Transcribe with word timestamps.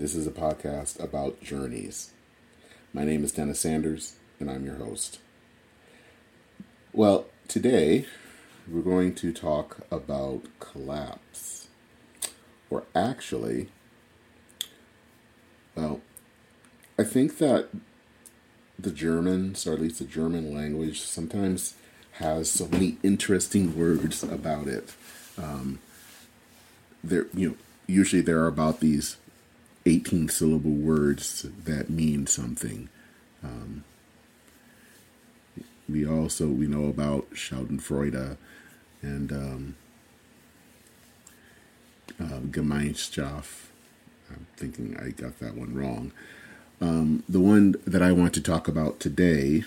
This 0.00 0.14
is 0.14 0.26
a 0.26 0.30
podcast 0.30 0.98
about 0.98 1.42
journeys. 1.42 2.12
My 2.94 3.04
name 3.04 3.22
is 3.22 3.32
Dennis 3.32 3.60
Sanders, 3.60 4.16
and 4.38 4.50
I'm 4.50 4.64
your 4.64 4.76
host. 4.76 5.18
Well, 6.94 7.26
today 7.48 8.06
we're 8.66 8.80
going 8.80 9.14
to 9.16 9.30
talk 9.30 9.80
about 9.90 10.44
collapse. 10.58 11.68
Or 12.70 12.84
actually, 12.94 13.68
well, 15.74 16.00
I 16.98 17.04
think 17.04 17.36
that 17.36 17.68
the 18.78 18.92
Germans, 18.92 19.66
or 19.66 19.74
at 19.74 19.82
least 19.82 19.98
the 19.98 20.06
German 20.06 20.54
language, 20.54 21.02
sometimes 21.02 21.74
has 22.12 22.50
so 22.50 22.68
many 22.68 22.96
interesting 23.02 23.78
words 23.78 24.22
about 24.22 24.66
it. 24.66 24.94
Um, 25.36 25.78
there, 27.04 27.26
you 27.34 27.50
know, 27.50 27.54
usually 27.86 28.22
there 28.22 28.40
are 28.40 28.48
about 28.48 28.80
these 28.80 29.18
eighteen 29.90 30.28
syllable 30.28 30.78
words 30.90 31.24
that 31.64 31.90
mean 31.90 32.26
something. 32.26 32.88
Um, 33.42 33.84
we 35.88 36.06
also 36.06 36.44
we 36.60 36.66
know 36.74 36.86
about 36.94 37.24
Schadenfreude 37.42 38.36
and 39.02 39.28
um, 39.32 39.62
uh, 42.20 42.40
Gemeinschaft. 42.56 43.54
I'm 44.30 44.46
thinking 44.56 44.96
I 45.04 45.10
got 45.22 45.34
that 45.40 45.54
one 45.56 45.74
wrong. 45.74 46.12
Um, 46.80 47.24
the 47.28 47.40
one 47.40 47.74
that 47.86 48.02
I 48.08 48.12
want 48.12 48.32
to 48.34 48.40
talk 48.40 48.68
about 48.68 49.00
today 49.00 49.64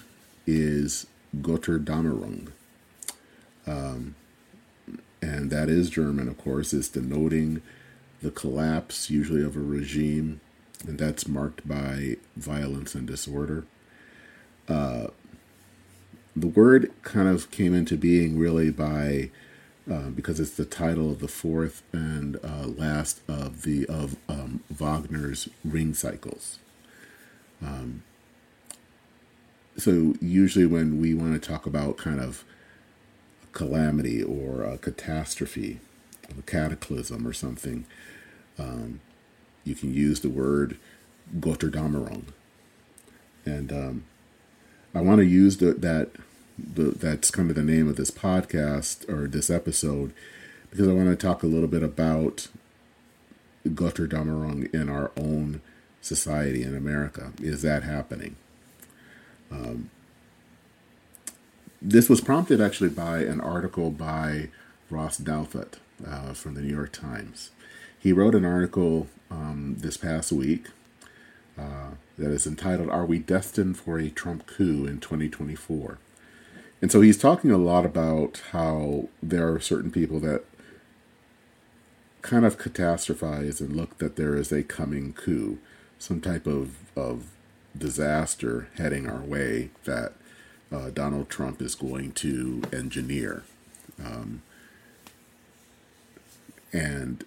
is 0.47 1.05
Götterdämmerung. 1.35 2.51
Um, 3.67 4.15
and 5.21 5.51
that 5.51 5.69
is 5.69 5.89
German, 5.89 6.27
of 6.27 6.37
course, 6.37 6.73
is 6.73 6.89
denoting 6.89 7.61
the 8.23 8.31
collapse, 8.31 9.09
usually 9.09 9.43
of 9.43 9.55
a 9.55 9.59
regime, 9.59 10.41
and 10.87 10.97
that's 10.97 11.27
marked 11.27 11.67
by 11.67 12.17
violence 12.35 12.95
and 12.95 13.05
disorder. 13.05 13.65
Uh, 14.67 15.07
the 16.35 16.47
word 16.47 16.91
kind 17.03 17.27
of 17.27 17.51
came 17.51 17.75
into 17.75 17.95
being 17.95 18.39
really 18.39 18.71
by 18.71 19.29
uh, 19.91 20.09
because 20.09 20.39
it's 20.39 20.55
the 20.55 20.65
title 20.65 21.11
of 21.11 21.19
the 21.19 21.27
fourth 21.27 21.83
and 21.91 22.37
uh, 22.43 22.65
last 22.65 23.21
of 23.27 23.63
the 23.63 23.85
of 23.87 24.15
um, 24.29 24.63
Wagner's 24.69 25.49
Ring 25.65 25.93
Cycles. 25.93 26.57
Um, 27.61 28.03
so 29.77 30.15
usually 30.21 30.65
when 30.65 31.01
we 31.01 31.13
want 31.13 31.33
to 31.33 31.49
talk 31.49 31.65
about 31.65 31.97
kind 31.97 32.19
of 32.19 32.45
calamity 33.51 34.23
or 34.23 34.63
a 34.63 34.77
catastrophe, 34.77 35.79
a 36.37 36.41
cataclysm 36.43 37.27
or 37.27 37.33
something, 37.33 37.85
um, 38.57 39.01
you 39.63 39.75
can 39.75 39.93
use 39.93 40.19
the 40.19 40.29
word 40.29 40.77
Götterdämmerung. 41.39 42.25
And 43.45 43.71
um, 43.71 44.03
I 44.93 45.01
want 45.01 45.19
to 45.19 45.25
use 45.25 45.57
the, 45.57 45.73
that 45.73 46.11
the, 46.57 46.91
that's 46.91 47.31
kind 47.31 47.49
of 47.49 47.55
the 47.55 47.63
name 47.63 47.87
of 47.87 47.95
this 47.95 48.11
podcast 48.11 49.09
or 49.09 49.27
this 49.27 49.49
episode 49.49 50.13
because 50.69 50.87
I 50.87 50.93
want 50.93 51.09
to 51.09 51.15
talk 51.15 51.43
a 51.43 51.47
little 51.47 51.67
bit 51.67 51.83
about 51.83 52.47
Götterdämmerung 53.67 54.73
in 54.73 54.89
our 54.89 55.11
own 55.17 55.61
society 56.01 56.63
in 56.63 56.75
America. 56.75 57.31
Is 57.41 57.61
that 57.61 57.83
happening? 57.83 58.35
Um, 59.51 59.89
this 61.81 62.09
was 62.09 62.21
prompted 62.21 62.61
actually 62.61 62.89
by 62.89 63.19
an 63.19 63.41
article 63.41 63.91
by 63.91 64.49
Ross 64.89 65.19
Douthat 65.19 65.73
uh, 66.05 66.33
from 66.33 66.55
the 66.55 66.61
New 66.61 66.73
York 66.73 66.91
Times. 66.91 67.51
He 68.03 68.11
wrote 68.11 68.35
an 68.35 68.43
article 68.43 69.07
um, 69.31 69.77
this 69.79 69.95
past 69.95 70.33
week 70.33 70.67
uh, 71.57 71.91
that 72.17 72.31
is 72.31 72.45
entitled 72.45 72.89
Are 72.89 73.05
We 73.05 73.17
Destined 73.17 73.77
for 73.77 73.97
a 73.97 74.09
Trump 74.09 74.45
Coup 74.45 74.85
in 74.85 74.99
2024? 74.99 75.99
And 76.81 76.91
so 76.91 76.99
he's 76.99 77.17
talking 77.17 77.49
a 77.49 77.57
lot 77.57 77.85
about 77.85 78.41
how 78.51 79.07
there 79.21 79.49
are 79.53 79.61
certain 79.61 79.89
people 79.89 80.19
that 80.19 80.43
kind 82.21 82.43
of 82.45 82.57
catastrophize 82.57 83.61
and 83.61 83.73
look 83.73 83.99
that 83.99 84.17
there 84.17 84.35
is 84.35 84.51
a 84.51 84.63
coming 84.63 85.13
coup 85.13 85.59
some 85.97 86.19
type 86.19 86.45
of, 86.45 86.75
of 86.97 87.27
disaster 87.77 88.67
heading 88.75 89.09
our 89.09 89.21
way 89.21 89.69
that 89.85 90.11
uh, 90.73 90.89
Donald 90.89 91.29
Trump 91.29 91.61
is 91.61 91.73
going 91.73 92.11
to 92.11 92.63
engineer. 92.73 93.45
Um, 93.97 94.41
and, 96.73 97.23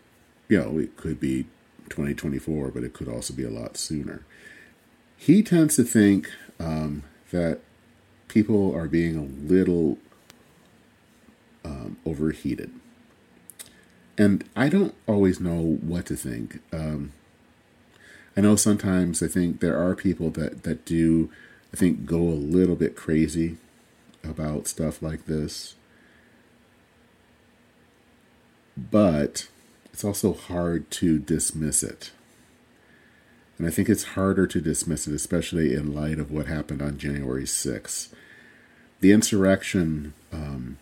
you 0.48 0.60
know, 0.60 0.78
it 0.78 0.96
could 0.96 1.20
be 1.20 1.44
2024, 1.88 2.70
but 2.70 2.84
it 2.84 2.92
could 2.92 3.08
also 3.08 3.34
be 3.34 3.44
a 3.44 3.50
lot 3.50 3.76
sooner. 3.76 4.24
He 5.16 5.42
tends 5.42 5.76
to 5.76 5.84
think 5.84 6.30
um, 6.60 7.02
that 7.30 7.60
people 8.28 8.74
are 8.74 8.88
being 8.88 9.16
a 9.16 9.52
little 9.52 9.98
um, 11.64 11.96
overheated. 12.04 12.70
And 14.18 14.44
I 14.54 14.68
don't 14.68 14.94
always 15.06 15.40
know 15.40 15.60
what 15.60 16.06
to 16.06 16.16
think. 16.16 16.60
Um, 16.72 17.12
I 18.36 18.40
know 18.40 18.56
sometimes 18.56 19.22
I 19.22 19.28
think 19.28 19.60
there 19.60 19.78
are 19.78 19.94
people 19.94 20.30
that, 20.30 20.62
that 20.62 20.84
do, 20.84 21.30
I 21.72 21.76
think, 21.76 22.06
go 22.06 22.18
a 22.18 22.18
little 22.18 22.76
bit 22.76 22.96
crazy 22.96 23.56
about 24.22 24.66
stuff 24.66 25.02
like 25.02 25.26
this. 25.26 25.74
But 28.76 29.48
it's 29.96 30.04
also 30.04 30.34
hard 30.34 30.90
to 30.90 31.18
dismiss 31.18 31.82
it. 31.82 32.10
And 33.56 33.66
I 33.66 33.70
think 33.70 33.88
it's 33.88 34.12
harder 34.12 34.46
to 34.46 34.60
dismiss 34.60 35.08
it, 35.08 35.14
especially 35.14 35.72
in 35.72 35.94
light 35.94 36.18
of 36.18 36.30
what 36.30 36.44
happened 36.44 36.82
on 36.82 36.98
January 36.98 37.44
6th. 37.44 38.12
The 39.00 39.12
insurrection, 39.12 40.12
um, 40.30 40.76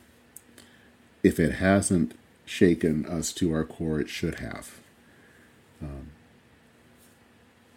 if 1.23 1.39
it 1.39 1.53
hasn't 1.53 2.19
shaken 2.45 3.07
us 3.07 3.33
to 3.35 3.55
our 3.55 3.63
core, 3.63 4.01
it 4.01 4.09
should 4.09 4.41
have. 4.41 4.81
Um, 5.81 6.11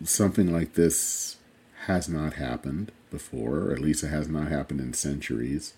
something 0.03 0.51
like 0.51 0.73
this 0.73 1.37
has 1.85 2.09
not 2.09 2.33
happened 2.33 2.91
before, 3.11 3.59
or 3.59 3.73
at 3.73 3.79
least 3.81 4.03
it 4.03 4.07
has 4.07 4.27
not 4.27 4.47
happened 4.47 4.81
in 4.81 4.93
centuries 4.93 5.75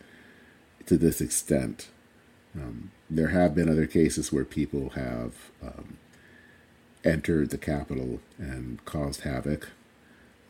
to 0.85 0.97
this 0.97 1.19
extent. 1.19 1.89
Um, 2.55 2.91
there 3.09 3.29
have 3.29 3.55
been 3.55 3.69
other 3.69 3.87
cases 3.87 4.31
where 4.31 4.45
people 4.45 4.91
have 4.91 5.33
um, 5.61 5.97
entered 7.05 7.49
the 7.51 7.57
Capitol 7.57 8.19
and 8.37 8.83
caused 8.85 9.21
havoc. 9.21 9.69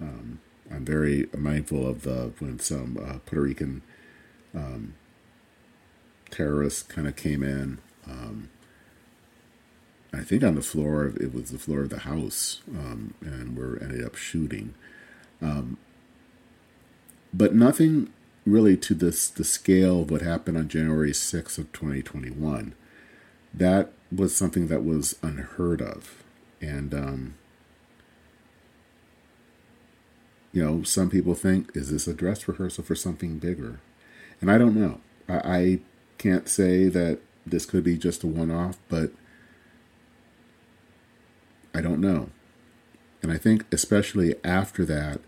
Um, 0.01 0.39
I'm 0.71 0.85
very 0.85 1.27
mindful 1.37 1.87
of 1.87 2.03
the 2.03 2.31
when 2.39 2.59
some 2.59 2.97
uh, 2.97 3.19
Puerto 3.25 3.41
Rican 3.41 3.81
um, 4.55 4.95
terrorists 6.31 6.83
kind 6.83 7.07
of 7.07 7.15
came 7.15 7.43
in 7.43 7.79
um, 8.07 8.49
I 10.13 10.21
think 10.23 10.43
on 10.43 10.55
the 10.55 10.61
floor 10.61 11.05
of 11.05 11.17
it 11.17 11.33
was 11.33 11.51
the 11.51 11.59
floor 11.59 11.81
of 11.81 11.89
the 11.89 11.99
house, 11.99 12.61
um, 12.69 13.13
and 13.21 13.55
we 13.57 13.79
ended 13.79 14.03
up 14.03 14.15
shooting. 14.15 14.73
But 17.33 17.53
nothing 17.53 18.11
really 18.51 18.77
to 18.77 18.93
this 18.93 19.29
the 19.29 19.43
scale 19.43 20.01
of 20.01 20.11
what 20.11 20.21
happened 20.21 20.57
on 20.57 20.67
January 20.67 21.11
6th 21.11 21.57
of 21.57 21.71
2021. 21.71 22.73
That 23.53 23.91
was 24.11 24.35
something 24.35 24.67
that 24.67 24.83
was 24.83 25.17
unheard 25.21 25.81
of, 25.81 26.23
and 26.61 26.93
um, 26.93 27.35
you 30.51 30.63
know, 30.63 30.83
some 30.83 31.09
people 31.09 31.35
think 31.35 31.71
is 31.75 31.91
this 31.91 32.07
a 32.07 32.13
dress 32.13 32.47
rehearsal 32.47 32.83
for 32.83 32.95
something 32.95 33.39
bigger, 33.39 33.79
and 34.41 34.51
I 34.51 34.57
don't 34.57 34.75
know. 34.75 34.99
I, 35.27 35.33
I 35.37 35.79
can't 36.17 36.47
say 36.47 36.87
that 36.89 37.19
this 37.45 37.65
could 37.65 37.83
be 37.83 37.97
just 37.97 38.23
a 38.23 38.27
one-off, 38.27 38.77
but 38.89 39.11
I 41.73 41.81
don't 41.81 42.01
know. 42.01 42.29
And 43.21 43.31
I 43.31 43.37
think, 43.37 43.65
especially 43.71 44.35
after 44.43 44.85
that, 44.85 45.21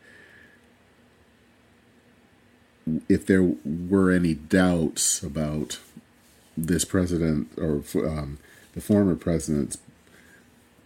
if 3.08 3.26
there 3.26 3.44
were 3.44 4.12
any 4.12 4.34
doubts 4.34 5.22
about 5.22 5.80
this 6.58 6.86
president 6.86 7.50
or 7.58 7.84
um, 8.08 8.38
the 8.74 8.82
former 8.82 9.16
president's 9.16 9.78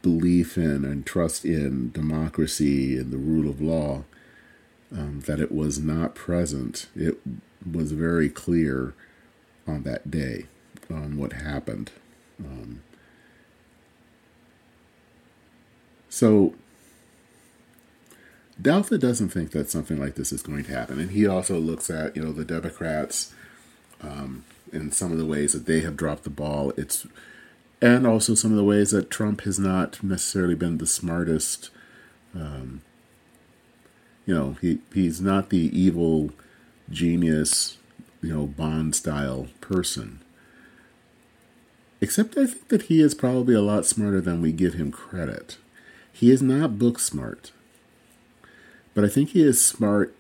belief 0.02 0.58
in 0.58 0.86
and 0.86 1.06
trust 1.06 1.46
in 1.46 1.92
democracy 1.92 2.98
and 2.98 3.12
the 3.12 3.18
rule 3.18 3.50
of 3.50 3.62
law, 3.62 4.04
um, 4.92 5.22
that 5.22 5.40
it 5.40 5.52
was 5.52 5.80
not 5.80 6.16
present, 6.16 6.88
it 6.96 7.18
was 7.70 7.92
very 7.92 8.30
clear 8.30 8.94
on 9.68 9.84
that 9.84 10.12
day 10.12 10.46
on 10.90 11.18
what 11.18 11.34
happened. 11.34 11.92
Um, 12.40 12.82
So 16.16 16.54
Douthat 18.62 19.00
doesn't 19.00 19.30
think 19.30 19.52
that 19.52 19.70
something 19.70 20.00
like 20.00 20.16
this 20.16 20.32
is 20.32 20.42
going 20.42 20.64
to 20.64 20.72
happen, 20.72 21.00
and 21.00 21.12
he 21.12 21.28
also 21.28 21.60
looks 21.60 21.90
at 21.90 22.16
you 22.16 22.24
know 22.24 22.32
the 22.32 22.46
Democrats 22.46 23.34
um, 24.02 24.46
in 24.72 24.92
some 24.92 25.12
of 25.12 25.18
the 25.18 25.26
ways 25.26 25.54
that 25.54 25.66
they 25.66 25.82
have 25.82 25.98
dropped 25.98 26.24
the 26.24 26.30
ball. 26.30 26.72
It's 26.78 27.06
and 27.82 28.08
also 28.08 28.34
some 28.34 28.52
of 28.52 28.58
the 28.58 28.64
ways 28.64 28.92
that 28.92 29.12
Trump 29.12 29.42
has 29.42 29.60
not 29.60 30.02
necessarily 30.02 30.56
been 30.56 30.78
the 30.78 30.88
smartest. 30.88 31.70
Um, 32.34 32.82
you 34.26 34.34
know, 34.34 34.58
he 34.62 34.80
he's 34.94 35.20
not 35.20 35.50
the 35.50 35.78
evil 35.78 36.32
genius, 36.90 37.78
you 38.22 38.34
know, 38.34 38.48
Bond 38.48 38.96
style 38.96 39.48
person. 39.60 40.22
Except 42.02 42.38
I 42.38 42.46
think 42.46 42.68
that 42.70 42.84
he 42.84 43.02
is 43.02 43.16
probably 43.16 43.56
a 43.56 43.62
lot 43.62 43.86
smarter 43.86 44.22
than 44.22 44.42
we 44.42 44.52
give 44.52 44.76
him 44.76 44.92
credit. 44.92 45.58
He 46.12 46.32
is 46.32 46.42
not 46.42 46.80
book 46.80 47.00
smart. 47.00 47.52
But 48.96 49.04
I 49.04 49.10
think 49.10 49.32
he 49.32 49.44
is 49.44 49.64
smart, 49.64 50.16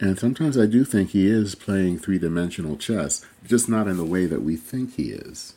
and 0.00 0.18
sometimes 0.18 0.56
I 0.56 0.64
do 0.64 0.84
think 0.84 1.10
he 1.10 1.26
is 1.26 1.54
playing 1.54 1.98
three 1.98 2.18
dimensional 2.18 2.76
chess, 2.76 3.26
just 3.44 3.68
not 3.68 3.88
in 3.88 3.98
the 3.98 4.04
way 4.04 4.24
that 4.26 4.42
we 4.42 4.56
think 4.56 4.94
he 4.94 5.10
is. 5.10 5.54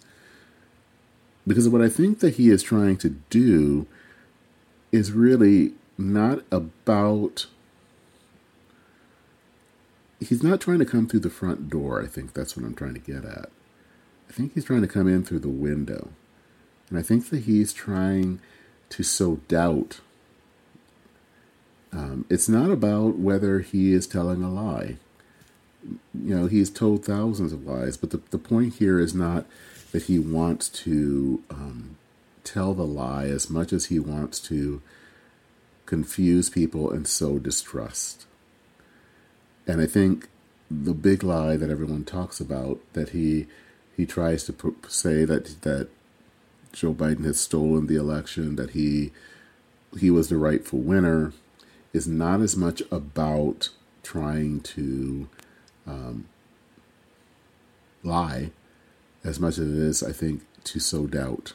Because 1.48 1.70
what 1.70 1.82
I 1.82 1.90
think 1.90 2.20
that 2.20 2.36
he 2.36 2.50
is 2.50 2.62
trying 2.64 2.98
to 2.98 3.10
do 3.30 3.88
is 4.92 5.12
really 5.12 5.74
not 5.98 6.44
about. 6.52 7.46
He's 10.20 10.44
not 10.44 10.60
trying 10.60 10.80
to 10.80 10.86
come 10.86 11.08
through 11.08 11.22
the 11.22 11.30
front 11.30 11.70
door, 11.70 12.02
I 12.02 12.08
think 12.08 12.34
that's 12.34 12.58
what 12.58 12.66
I'm 12.66 12.76
trying 12.76 12.96
to 12.96 13.00
get 13.00 13.24
at. 13.24 13.50
I 14.28 14.34
think 14.34 14.54
he's 14.54 14.66
trying 14.66 14.82
to 14.82 14.88
come 14.88 15.08
in 15.08 15.24
through 15.24 15.40
the 15.40 15.50
window. 15.50 16.10
And 16.90 16.98
I 16.98 17.04
think 17.04 17.30
that 17.30 17.44
he's 17.44 17.72
trying 17.72 18.40
to 18.90 19.04
sow 19.04 19.38
doubt 19.48 20.02
um, 21.92 22.26
it's 22.30 22.48
not 22.50 22.70
about 22.72 23.18
whether 23.18 23.60
he 23.60 23.94
is 23.94 24.08
telling 24.08 24.44
a 24.44 24.52
lie. 24.52 24.98
You 26.14 26.36
know, 26.36 26.48
he's 26.48 26.70
told 26.70 27.06
thousands 27.06 27.54
of 27.54 27.66
lies, 27.66 27.98
but 27.98 28.12
the, 28.12 28.22
the 28.30 28.38
point 28.38 28.76
here 28.76 29.00
is 29.00 29.16
not 29.16 29.46
that 29.92 30.04
he 30.04 30.20
wants 30.20 30.70
to 30.70 31.44
um, 31.50 31.98
tell 32.44 32.74
the 32.74 32.86
lie 32.86 33.26
as 33.26 33.50
much 33.50 33.74
as 33.74 33.86
he 33.86 34.00
wants 34.00 34.40
to 34.42 34.82
confuse 35.86 36.50
people 36.50 36.92
and 36.92 37.08
sow 37.08 37.40
distrust. 37.40 38.26
And 39.66 39.82
I 39.82 39.88
think 39.88 40.28
the 40.70 40.94
big 40.94 41.24
lie 41.24 41.58
that 41.58 41.70
everyone 41.70 42.04
talks 42.04 42.40
about 42.40 42.80
that 42.94 43.10
he 43.10 43.48
he 43.98 44.06
tries 44.06 44.44
to 44.46 44.76
say 44.88 45.26
that 45.26 45.62
that 45.64 45.90
Joe 46.72 46.94
Biden 46.94 47.26
has 47.26 47.40
stolen 47.40 47.88
the 47.88 47.96
election, 47.96 48.56
that 48.56 48.72
he 48.72 49.12
he 50.00 50.12
was 50.12 50.30
the 50.30 50.38
rightful 50.38 50.80
winner, 50.80 51.34
is 51.94 52.08
not 52.08 52.42
as 52.42 52.56
much 52.56 52.82
about 52.92 53.70
trying 54.04 54.60
to 54.62 55.28
um, 55.88 56.28
lie 58.04 58.52
as 59.24 59.40
much 59.40 59.58
as 59.58 59.68
it 59.68 59.78
is, 59.78 60.04
I 60.04 60.12
think, 60.12 60.44
to 60.66 60.80
sow 60.80 61.08
doubt, 61.08 61.54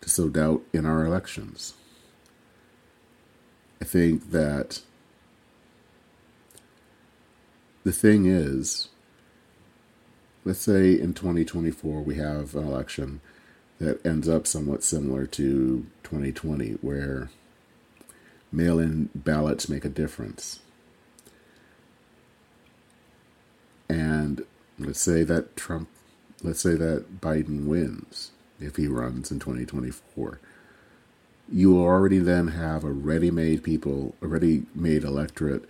to 0.00 0.10
sow 0.10 0.28
doubt 0.28 0.62
in 0.72 0.84
our 0.84 1.04
elections. 1.04 1.74
I 3.80 3.84
think 3.84 4.30
that 4.30 4.80
the 7.84 7.92
thing 7.92 8.26
is, 8.26 8.88
let's 10.44 10.60
say 10.60 10.98
in 10.98 11.14
2024 11.14 12.00
we 12.00 12.16
have 12.16 12.54
an 12.54 12.66
election 12.66 13.20
that 13.78 14.04
ends 14.04 14.28
up 14.28 14.46
somewhat 14.46 14.82
similar 14.82 15.26
to 15.26 15.86
2020, 16.02 16.72
where 16.80 17.30
mail 18.52 18.78
in 18.78 19.10
ballots 19.14 19.68
make 19.68 19.84
a 19.84 19.90
difference. 19.90 20.60
And 23.88 24.44
let's 24.78 25.00
say 25.00 25.22
that 25.24 25.56
Trump, 25.56 25.88
let's 26.42 26.60
say 26.60 26.74
that 26.74 27.20
Biden 27.20 27.66
wins 27.66 28.32
if 28.60 28.76
he 28.76 28.88
runs 28.88 29.30
in 29.30 29.38
2024. 29.38 30.40
You 31.50 31.72
will 31.72 31.82
already 31.82 32.18
then 32.18 32.48
have 32.48 32.82
a 32.82 32.90
ready 32.90 33.30
made 33.30 33.62
people, 33.62 34.14
a 34.20 34.26
ready 34.26 34.64
made 34.74 35.04
electorate, 35.04 35.64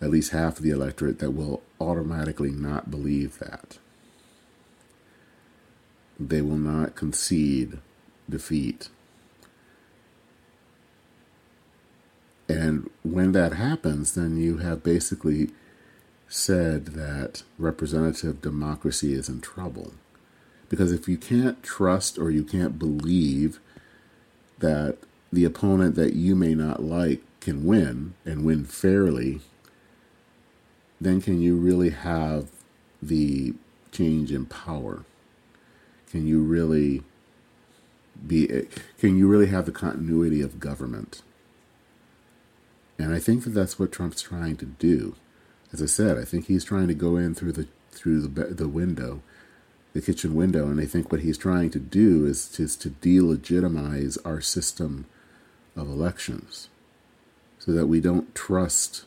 at 0.00 0.10
least 0.10 0.32
half 0.32 0.56
of 0.56 0.64
the 0.64 0.70
electorate, 0.70 1.20
that 1.20 1.30
will 1.30 1.62
automatically 1.80 2.50
not 2.50 2.90
believe 2.90 3.38
that. 3.38 3.78
They 6.18 6.42
will 6.42 6.58
not 6.58 6.96
concede 6.96 7.78
defeat 8.28 8.88
And 12.50 12.90
when 13.04 13.30
that 13.30 13.52
happens, 13.52 14.14
then 14.14 14.36
you 14.36 14.58
have 14.58 14.82
basically 14.82 15.50
said 16.26 16.86
that 16.86 17.44
representative 17.58 18.42
democracy 18.42 19.14
is 19.14 19.28
in 19.28 19.40
trouble. 19.40 19.92
Because 20.68 20.90
if 20.90 21.08
you 21.08 21.16
can't 21.16 21.62
trust 21.62 22.18
or 22.18 22.28
you 22.28 22.42
can't 22.42 22.76
believe 22.76 23.60
that 24.58 24.98
the 25.32 25.44
opponent 25.44 25.94
that 25.94 26.14
you 26.14 26.34
may 26.34 26.56
not 26.56 26.82
like 26.82 27.20
can 27.40 27.64
win 27.64 28.14
and 28.24 28.44
win 28.44 28.64
fairly, 28.64 29.40
then 31.00 31.20
can 31.20 31.40
you 31.40 31.54
really 31.54 31.90
have 31.90 32.48
the 33.00 33.54
change 33.92 34.32
in 34.32 34.44
power? 34.46 35.04
Can 36.10 36.26
you 36.26 36.42
really 36.42 37.04
be 38.26 38.66
can 38.98 39.16
you 39.16 39.28
really 39.28 39.46
have 39.46 39.66
the 39.66 39.72
continuity 39.72 40.42
of 40.42 40.58
government? 40.58 41.22
And 43.00 43.14
I 43.14 43.18
think 43.18 43.44
that 43.44 43.50
that's 43.50 43.78
what 43.78 43.92
Trump's 43.92 44.20
trying 44.20 44.56
to 44.56 44.66
do. 44.66 45.14
As 45.72 45.80
I 45.80 45.86
said, 45.86 46.18
I 46.18 46.24
think 46.24 46.46
he's 46.46 46.64
trying 46.64 46.86
to 46.88 46.94
go 46.94 47.16
in 47.16 47.34
through 47.34 47.52
the 47.52 47.66
through 47.90 48.20
the 48.20 48.44
the 48.44 48.68
window, 48.68 49.22
the 49.94 50.02
kitchen 50.02 50.34
window, 50.34 50.68
and 50.68 50.78
I 50.78 50.84
think 50.84 51.10
what 51.10 51.22
he's 51.22 51.38
trying 51.38 51.70
to 51.70 51.78
do 51.78 52.26
is 52.26 52.60
is 52.60 52.76
to 52.76 52.90
delegitimize 52.90 54.18
our 54.22 54.42
system 54.42 55.06
of 55.74 55.88
elections, 55.88 56.68
so 57.58 57.72
that 57.72 57.86
we 57.86 58.00
don't 58.00 58.34
trust 58.34 59.06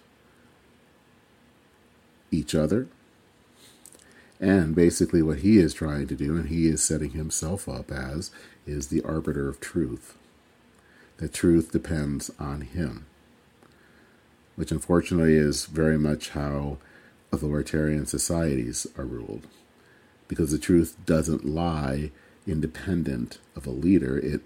each 2.31 2.55
other. 2.55 2.87
And 4.39 4.73
basically, 4.73 5.21
what 5.21 5.39
he 5.39 5.59
is 5.59 5.75
trying 5.75 6.07
to 6.07 6.15
do, 6.15 6.35
and 6.35 6.49
he 6.49 6.65
is 6.65 6.83
setting 6.83 7.11
himself 7.11 7.69
up 7.69 7.91
as, 7.91 8.31
is 8.65 8.87
the 8.87 9.03
arbiter 9.03 9.47
of 9.47 9.59
truth. 9.59 10.17
The 11.17 11.27
truth 11.27 11.71
depends 11.71 12.31
on 12.39 12.61
him 12.61 13.05
which 14.55 14.71
unfortunately 14.71 15.35
is 15.35 15.65
very 15.65 15.97
much 15.97 16.29
how 16.29 16.77
authoritarian 17.31 18.05
societies 18.05 18.85
are 18.97 19.05
ruled. 19.05 19.47
Because 20.27 20.51
the 20.51 20.59
truth 20.59 20.95
doesn't 21.05 21.45
lie 21.45 22.11
independent 22.47 23.39
of 23.55 23.65
a 23.65 23.71
leader. 23.71 24.17
It 24.17 24.41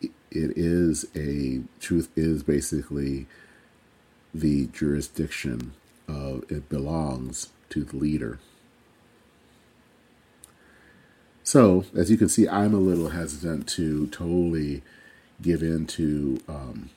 it 0.00 0.56
is 0.56 1.04
a 1.14 1.62
truth 1.78 2.08
is 2.16 2.42
basically 2.42 3.26
the 4.32 4.66
jurisdiction 4.68 5.74
of 6.08 6.50
it 6.50 6.68
belongs 6.68 7.50
to 7.68 7.84
the 7.84 7.96
leader. 7.96 8.38
So, 11.44 11.84
as 11.94 12.10
you 12.10 12.16
can 12.16 12.28
see, 12.28 12.48
I'm 12.48 12.72
a 12.72 12.78
little 12.78 13.10
hesitant 13.10 13.68
to 13.70 14.06
totally 14.06 14.82
give 15.42 15.62
in 15.62 15.86
to 15.88 16.40
um, 16.48 16.90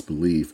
belief 0.00 0.52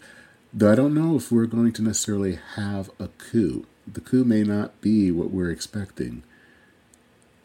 Though 0.52 0.73
I 0.73 0.75
don't 0.75 0.95
know 0.95 1.16
if 1.16 1.30
we're 1.30 1.47
going 1.47 1.73
to 1.75 1.83
necessarily 1.83 2.38
have 2.57 2.90
a 2.99 3.09
coup. 3.09 3.66
The 3.87 4.00
coup 4.00 4.25
may 4.25 4.42
not 4.42 4.80
be 4.80 5.11
what 5.12 5.30
we're 5.30 5.50
expecting. 5.50 6.25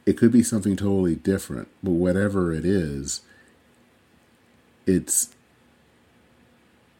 It 0.05 0.17
could 0.17 0.31
be 0.31 0.43
something 0.43 0.75
totally 0.75 1.15
different, 1.15 1.67
but 1.83 1.91
whatever 1.91 2.51
it 2.51 2.65
is, 2.65 3.21
it's 4.87 5.35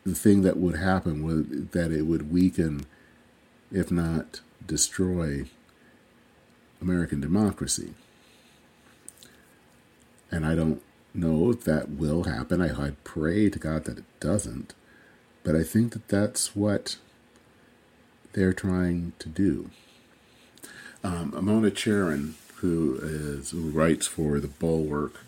the 0.06 0.16
thing 0.16 0.44
that 0.44 0.58
would 0.58 0.76
happen 0.76 1.24
would 1.24 1.72
that 1.72 1.92
it 1.92 2.04
would 2.04 2.32
weaken, 2.32 2.86
if 3.72 3.92
not 3.92 4.42
destroy, 4.66 5.46
American 6.82 7.20
democracy. 7.20 7.94
And 10.32 10.46
I 10.46 10.54
don't 10.54 10.82
know 11.16 11.50
if 11.50 11.64
that 11.64 11.90
will 11.90 12.24
happen. 12.24 12.62
I, 12.62 12.88
I 12.88 12.92
pray 13.04 13.50
to 13.50 13.58
God 13.58 13.86
that 13.86 14.00
it 14.00 14.20
doesn't. 14.20 14.76
But 15.46 15.56
I 15.56 15.64
think 15.64 15.94
that 15.94 16.08
that's 16.10 16.56
what 16.56 16.98
they're 18.34 18.52
trying 18.52 19.14
to 19.20 19.30
do. 19.30 19.70
Um, 21.04 21.32
Amona 21.34 21.70
Charen, 21.70 22.34
who 22.56 23.00
is 23.02 23.52
who 23.52 23.70
writes 23.70 24.08
for 24.08 24.40
the 24.40 24.48
Bulwark, 24.48 25.22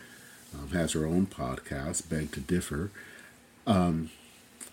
um, 0.54 0.70
has 0.72 0.94
her 0.94 1.06
own 1.06 1.28
podcast, 1.28 2.10
Beg 2.10 2.32
to 2.32 2.40
Differ, 2.40 2.90
um, 3.68 4.10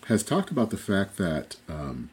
has 0.07 0.23
talked 0.23 0.49
about 0.49 0.71
the 0.71 0.77
fact 0.77 1.17
that, 1.17 1.57
um, 1.69 2.09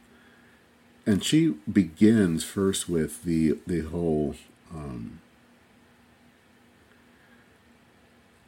and 1.07 1.25
she 1.25 1.55
begins 1.73 2.45
first 2.45 2.87
with 2.87 3.25
the 3.25 3.59
the 3.67 3.81
whole 3.81 4.35
um, 4.75 5.21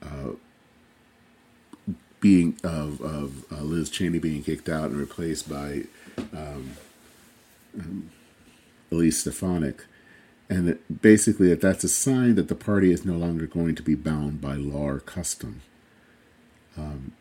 uh, 0.02 0.32
being 2.24 2.58
of 2.64 3.02
of 3.02 3.44
uh, 3.52 3.60
Liz 3.60 3.90
Cheney 3.90 4.18
being 4.18 4.42
kicked 4.42 4.70
out 4.70 4.88
and 4.88 4.96
replaced 4.96 5.46
by 5.46 5.82
um, 6.32 6.70
um, 7.78 8.10
Elise 8.90 9.18
Stefanik, 9.18 9.84
and 10.48 10.66
that 10.66 11.02
basically 11.02 11.50
that 11.50 11.60
that's 11.60 11.84
a 11.84 11.88
sign 11.88 12.36
that 12.36 12.48
the 12.48 12.54
party 12.54 12.90
is 12.90 13.04
no 13.04 13.12
longer 13.12 13.46
going 13.46 13.74
to 13.74 13.82
be 13.82 13.94
bound 13.94 14.40
by 14.40 14.54
law 14.54 14.88
or 14.88 15.00
custom. 15.00 15.60
Um, 16.78 17.12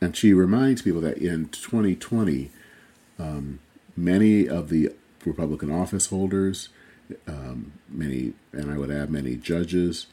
and 0.00 0.16
she 0.16 0.32
reminds 0.32 0.82
people 0.82 1.00
that 1.00 1.18
in 1.18 1.48
2020, 1.48 2.52
um, 3.18 3.58
many 3.96 4.48
of 4.48 4.68
the 4.68 4.92
Republican 5.24 5.72
office 5.72 6.06
holders, 6.06 6.68
um, 7.26 7.72
many, 7.88 8.34
and 8.52 8.70
I 8.70 8.78
would 8.78 8.92
add 8.92 9.10
many 9.10 9.34
judges, 9.34 10.06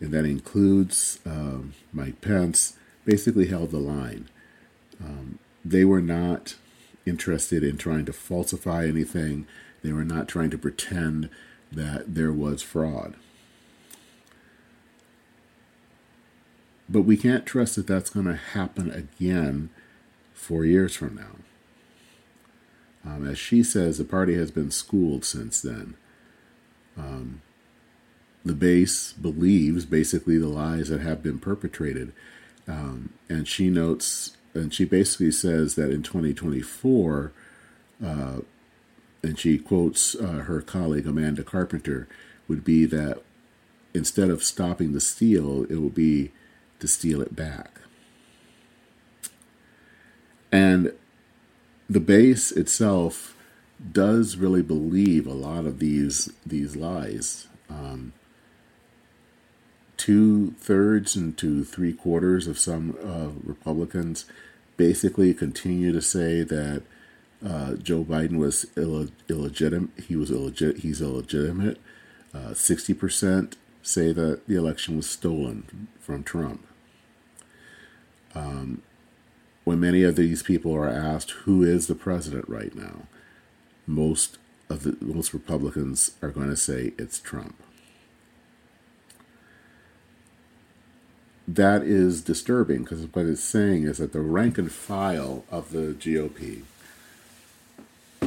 and 0.00 0.12
that 0.12 0.24
includes 0.24 1.18
um, 1.26 1.74
Mike 1.92 2.22
Pence, 2.22 2.72
basically 3.08 3.46
held 3.46 3.70
the 3.70 3.78
line. 3.78 4.28
Um, 5.02 5.38
they 5.64 5.82
were 5.82 6.02
not 6.02 6.56
interested 7.06 7.64
in 7.64 7.78
trying 7.78 8.04
to 8.04 8.12
falsify 8.12 8.86
anything. 8.86 9.46
They 9.82 9.94
were 9.94 10.04
not 10.04 10.28
trying 10.28 10.50
to 10.50 10.58
pretend 10.58 11.30
that 11.72 12.14
there 12.14 12.34
was 12.34 12.62
fraud. 12.62 13.14
But 16.86 17.02
we 17.02 17.16
can't 17.16 17.46
trust 17.46 17.76
that 17.76 17.86
that's 17.86 18.10
going 18.10 18.26
to 18.26 18.36
happen 18.36 18.90
again 18.90 19.70
four 20.34 20.66
years 20.66 20.94
from 20.94 21.16
now. 21.16 23.10
Um, 23.10 23.26
as 23.26 23.38
she 23.38 23.62
says, 23.62 23.96
the 23.96 24.04
party 24.04 24.34
has 24.34 24.50
been 24.50 24.70
schooled 24.70 25.24
since 25.24 25.62
then. 25.62 25.94
Um, 26.98 27.40
the 28.44 28.54
base 28.54 29.14
believes 29.14 29.86
basically 29.86 30.36
the 30.36 30.48
lies 30.48 30.90
that 30.90 31.00
have 31.00 31.22
been 31.22 31.38
perpetrated. 31.38 32.12
Um, 32.68 33.14
and 33.28 33.48
she 33.48 33.70
notes, 33.70 34.36
and 34.54 34.72
she 34.72 34.84
basically 34.84 35.30
says 35.30 35.74
that 35.76 35.90
in 35.90 36.02
2024, 36.02 37.32
uh, 38.04 38.36
and 39.22 39.38
she 39.38 39.58
quotes 39.58 40.14
uh, 40.14 40.44
her 40.46 40.60
colleague 40.60 41.06
Amanda 41.06 41.42
Carpenter, 41.42 42.06
would 42.46 42.64
be 42.64 42.84
that 42.84 43.22
instead 43.94 44.30
of 44.30 44.44
stopping 44.44 44.92
the 44.92 45.00
steal, 45.00 45.64
it 45.64 45.76
will 45.76 45.88
be 45.88 46.32
to 46.78 46.86
steal 46.86 47.20
it 47.20 47.34
back. 47.34 47.80
And 50.52 50.92
the 51.88 52.00
base 52.00 52.52
itself 52.52 53.34
does 53.92 54.36
really 54.36 54.62
believe 54.62 55.26
a 55.26 55.32
lot 55.32 55.66
of 55.66 55.78
these 55.78 56.32
these 56.44 56.76
lies. 56.76 57.48
Um, 57.68 58.12
two 60.08 60.52
thirds 60.52 61.16
and 61.16 61.36
to 61.36 61.62
three 61.62 61.92
quarters 61.92 62.46
of 62.46 62.58
some 62.58 62.96
uh, 63.04 63.28
Republicans 63.46 64.24
basically 64.78 65.34
continue 65.34 65.92
to 65.92 66.00
say 66.00 66.42
that 66.42 66.82
uh, 67.46 67.74
Joe 67.74 68.04
Biden 68.04 68.38
was 68.38 68.64
Ill- 68.74 69.10
illegitimate. 69.28 69.90
He 70.08 70.16
was 70.16 70.30
illegit. 70.30 70.78
He's 70.78 71.02
illegitimate. 71.02 71.78
Uh, 72.32 72.54
sixty 72.54 72.94
percent 72.94 73.58
say 73.82 74.14
that 74.14 74.46
the 74.48 74.56
election 74.56 74.96
was 74.96 75.10
stolen 75.10 75.88
from 76.00 76.24
Trump. 76.24 76.66
Um, 78.34 78.80
when 79.64 79.78
many 79.78 80.04
of 80.04 80.16
these 80.16 80.42
people 80.42 80.74
are 80.74 80.88
asked 80.88 81.32
who 81.44 81.62
is 81.62 81.86
the 81.86 81.94
president 81.94 82.48
right 82.48 82.74
now, 82.74 83.02
most 83.86 84.38
of 84.70 84.84
the 84.84 84.96
most 85.02 85.34
Republicans 85.34 86.12
are 86.22 86.30
going 86.30 86.48
to 86.48 86.56
say 86.56 86.94
it's 86.96 87.20
Trump. 87.20 87.62
That 91.50 91.82
is 91.82 92.20
disturbing 92.20 92.82
because 92.82 93.06
what 93.06 93.24
it's 93.24 93.42
saying 93.42 93.84
is 93.84 93.96
that 93.96 94.12
the 94.12 94.20
rank 94.20 94.58
and 94.58 94.70
file 94.70 95.46
of 95.50 95.72
the 95.72 95.94
GOP 95.94 96.64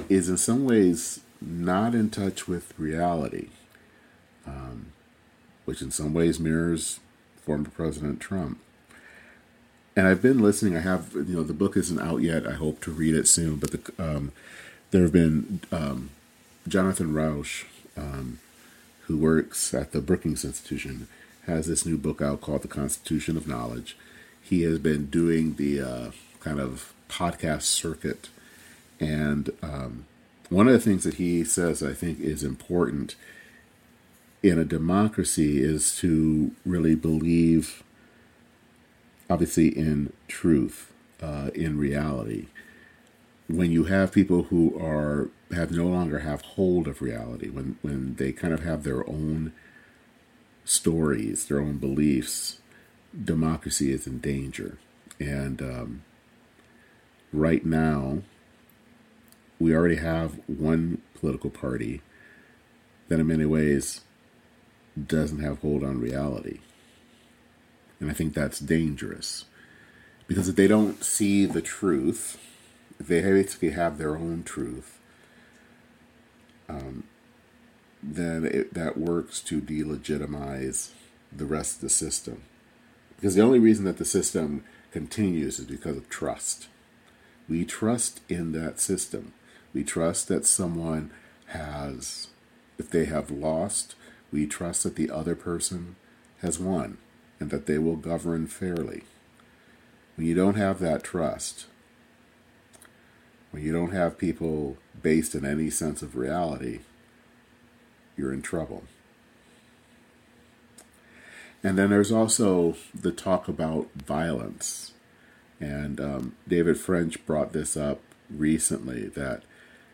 is 0.09 0.27
in 0.27 0.37
some 0.37 0.65
ways 0.65 1.19
not 1.39 1.93
in 1.93 2.09
touch 2.09 2.47
with 2.47 2.73
reality, 2.79 3.49
um, 4.47 4.87
which 5.65 5.83
in 5.83 5.91
some 5.91 6.15
ways 6.15 6.39
mirrors 6.39 6.99
former 7.45 7.69
President 7.69 8.19
Trump. 8.19 8.59
And 9.95 10.07
I've 10.07 10.23
been 10.23 10.39
listening. 10.39 10.75
I 10.75 10.79
have, 10.79 11.13
you 11.13 11.35
know, 11.35 11.43
the 11.43 11.53
book 11.53 11.77
isn't 11.77 11.99
out 11.99 12.23
yet. 12.23 12.47
I 12.47 12.53
hope 12.53 12.81
to 12.81 12.91
read 12.91 13.13
it 13.13 13.27
soon. 13.27 13.57
But 13.57 13.71
the, 13.71 13.93
um, 14.03 14.31
there 14.89 15.03
have 15.03 15.11
been 15.11 15.59
um, 15.71 16.09
Jonathan 16.67 17.13
Rauch, 17.13 17.65
um, 17.95 18.39
who 19.01 19.17
works 19.17 19.75
at 19.75 19.91
the 19.91 20.01
Brookings 20.01 20.43
Institution, 20.43 21.07
has 21.45 21.67
this 21.67 21.85
new 21.85 21.97
book 21.97 22.21
out 22.21 22.41
called 22.41 22.61
The 22.61 22.67
Constitution 22.67 23.37
of 23.37 23.47
Knowledge. 23.47 23.97
He 24.41 24.63
has 24.63 24.79
been 24.79 25.07
doing 25.07 25.55
the 25.55 25.81
uh, 25.81 26.11
kind 26.39 26.59
of 26.59 26.93
podcast 27.09 27.63
circuit 27.63 28.29
and 29.01 29.49
um, 29.63 30.05
one 30.49 30.67
of 30.67 30.73
the 30.73 30.79
things 30.79 31.03
that 31.03 31.15
he 31.15 31.43
says 31.43 31.81
I 31.81 31.93
think 31.93 32.19
is 32.19 32.43
important 32.43 33.15
in 34.43 34.59
a 34.59 34.65
democracy 34.65 35.61
is 35.61 35.95
to 35.97 36.51
really 36.65 36.93
believe, 36.93 37.83
obviously, 39.29 39.67
in 39.69 40.13
truth, 40.27 40.91
uh, 41.21 41.49
in 41.55 41.77
reality. 41.77 42.47
When 43.47 43.71
you 43.71 43.85
have 43.85 44.11
people 44.11 44.43
who 44.43 44.77
are 44.79 45.29
have 45.53 45.71
no 45.71 45.87
longer 45.87 46.19
have 46.19 46.41
hold 46.41 46.87
of 46.87 47.01
reality, 47.01 47.49
when 47.49 47.77
when 47.81 48.15
they 48.15 48.31
kind 48.31 48.53
of 48.53 48.63
have 48.63 48.83
their 48.83 49.07
own 49.09 49.53
stories, 50.65 51.45
their 51.45 51.59
own 51.59 51.77
beliefs, 51.77 52.59
democracy 53.23 53.91
is 53.91 54.07
in 54.07 54.19
danger. 54.19 54.77
And 55.19 55.61
um, 55.61 56.03
right 57.31 57.65
now, 57.65 58.19
we 59.59 59.75
already 59.75 59.97
have 59.97 60.39
one 60.47 61.01
political 61.15 61.49
party 61.49 62.01
that, 63.07 63.19
in 63.19 63.27
many 63.27 63.45
ways, 63.45 64.01
doesn't 65.07 65.39
have 65.39 65.59
hold 65.59 65.83
on 65.83 65.99
reality. 65.99 66.59
And 67.99 68.09
I 68.09 68.13
think 68.13 68.33
that's 68.33 68.59
dangerous. 68.59 69.45
Because 70.27 70.49
if 70.49 70.55
they 70.55 70.67
don't 70.67 71.03
see 71.03 71.45
the 71.45 71.61
truth, 71.61 72.39
they 72.99 73.21
basically 73.21 73.71
have 73.71 73.97
their 73.97 74.15
own 74.15 74.43
truth, 74.43 74.99
um, 76.69 77.03
then 78.01 78.45
it, 78.45 78.73
that 78.73 78.97
works 78.97 79.41
to 79.41 79.61
delegitimize 79.61 80.91
the 81.31 81.45
rest 81.45 81.75
of 81.75 81.81
the 81.81 81.89
system. 81.89 82.43
Because 83.15 83.35
the 83.35 83.41
only 83.41 83.59
reason 83.59 83.85
that 83.85 83.97
the 83.97 84.05
system 84.05 84.63
continues 84.91 85.59
is 85.59 85.65
because 85.65 85.97
of 85.97 86.09
trust. 86.09 86.67
We 87.47 87.65
trust 87.65 88.21
in 88.27 88.51
that 88.53 88.79
system. 88.79 89.33
We 89.73 89.83
trust 89.83 90.27
that 90.27 90.45
someone 90.45 91.11
has, 91.47 92.27
if 92.77 92.89
they 92.89 93.05
have 93.05 93.29
lost, 93.29 93.95
we 94.31 94.47
trust 94.47 94.83
that 94.83 94.95
the 94.95 95.09
other 95.09 95.35
person 95.35 95.95
has 96.41 96.59
won 96.59 96.97
and 97.39 97.49
that 97.49 97.65
they 97.65 97.77
will 97.77 97.95
govern 97.95 98.47
fairly. 98.47 99.03
When 100.15 100.27
you 100.27 100.33
don't 100.33 100.55
have 100.55 100.79
that 100.79 101.03
trust, 101.03 101.65
when 103.51 103.63
you 103.63 103.71
don't 103.71 103.91
have 103.91 104.17
people 104.17 104.77
based 105.01 105.35
in 105.35 105.45
any 105.45 105.69
sense 105.69 106.01
of 106.01 106.15
reality, 106.15 106.79
you're 108.17 108.33
in 108.33 108.41
trouble. 108.41 108.83
And 111.63 111.77
then 111.77 111.89
there's 111.89 112.11
also 112.11 112.75
the 112.93 113.11
talk 113.11 113.47
about 113.47 113.89
violence. 113.93 114.93
And 115.59 115.99
um, 115.99 116.35
David 116.47 116.79
French 116.79 117.23
brought 117.25 117.53
this 117.53 117.77
up 117.77 117.99
recently 118.29 119.07
that 119.09 119.43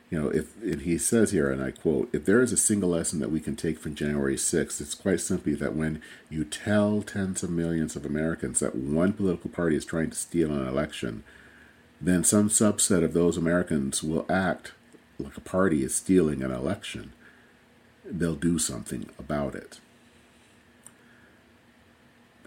you 0.10 0.22
know, 0.22 0.30
if 0.30 0.56
and 0.62 0.84
he 0.84 0.98
says 0.98 1.32
here, 1.32 1.52
and 1.52 1.62
I 1.62 1.72
quote, 1.72 2.10
if 2.14 2.24
there 2.24 2.42
is 2.42 2.54
a 2.54 2.58
single 2.58 2.90
lesson 2.90 3.20
that 3.20 3.32
we 3.32 3.42
can 3.42 3.58
take 3.58 3.78
from 3.78 3.94
January 3.94 4.38
6th, 4.38 4.80
it's 4.80 4.96
quite 4.96 5.20
simply 5.20 5.54
that 5.56 5.76
when 5.76 6.02
you 6.30 6.46
tell 6.46 7.02
tens 7.02 7.44
of 7.44 7.50
millions 7.50 7.98
of 7.98 8.06
Americans 8.06 8.60
that 8.60 8.76
one 8.76 9.12
political 9.12 9.50
party 9.50 9.76
is 9.76 9.84
trying 9.84 10.10
to 10.10 10.16
steal 10.16 10.52
an 10.52 10.66
election, 10.66 11.24
then 12.00 12.24
some 12.24 12.48
subset 12.48 13.04
of 13.04 13.14
those 13.14 13.36
Americans 13.36 14.02
will 14.02 14.26
act 14.30 14.72
like 15.20 15.36
a 15.36 15.42
party 15.42 15.84
is 15.84 15.96
stealing 15.96 16.42
an 16.42 16.52
election. 16.52 17.12
They'll 18.10 18.36
do 18.36 18.58
something 18.58 19.10
about 19.20 19.56
it. 19.56 19.80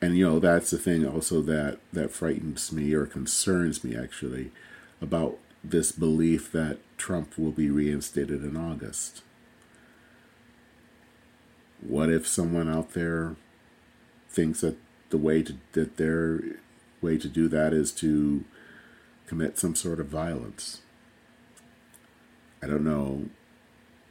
And 0.02 0.17
you 0.17 0.26
know, 0.26 0.38
that's 0.38 0.71
the 0.71 0.79
thing 0.79 1.07
also 1.07 1.43
that 1.43 1.79
that 1.93 2.11
frightens 2.11 2.73
me 2.73 2.93
or 2.95 3.07
concerns 3.07 3.85
me 3.85 3.97
actually 3.97 4.50
about 5.02 5.38
this 5.62 5.93
belief 5.93 6.50
that 6.52 6.79
Trump 6.97 7.38
will 7.38 7.52
be 7.52 7.71
reinstated 7.71 8.43
in 8.43 8.57
August. 8.57 9.23
What 11.81 12.11
if 12.11 12.26
someone 12.26 12.69
out 12.69 12.93
there 12.93 13.37
thinks 14.29 14.62
that 14.62 14.76
the 15.11 15.19
way 15.19 15.43
to 15.43 15.57
that 15.73 15.97
their 15.97 16.40
way 17.02 17.19
to 17.19 17.29
do 17.29 17.49
that 17.49 17.73
is 17.73 17.93
to 17.93 18.45
commit 19.26 19.59
some 19.59 19.75
sort 19.75 20.00
of 20.00 20.07
violence? 20.07 20.81
I 22.62 22.67
don't 22.67 22.85
know. 22.85 23.26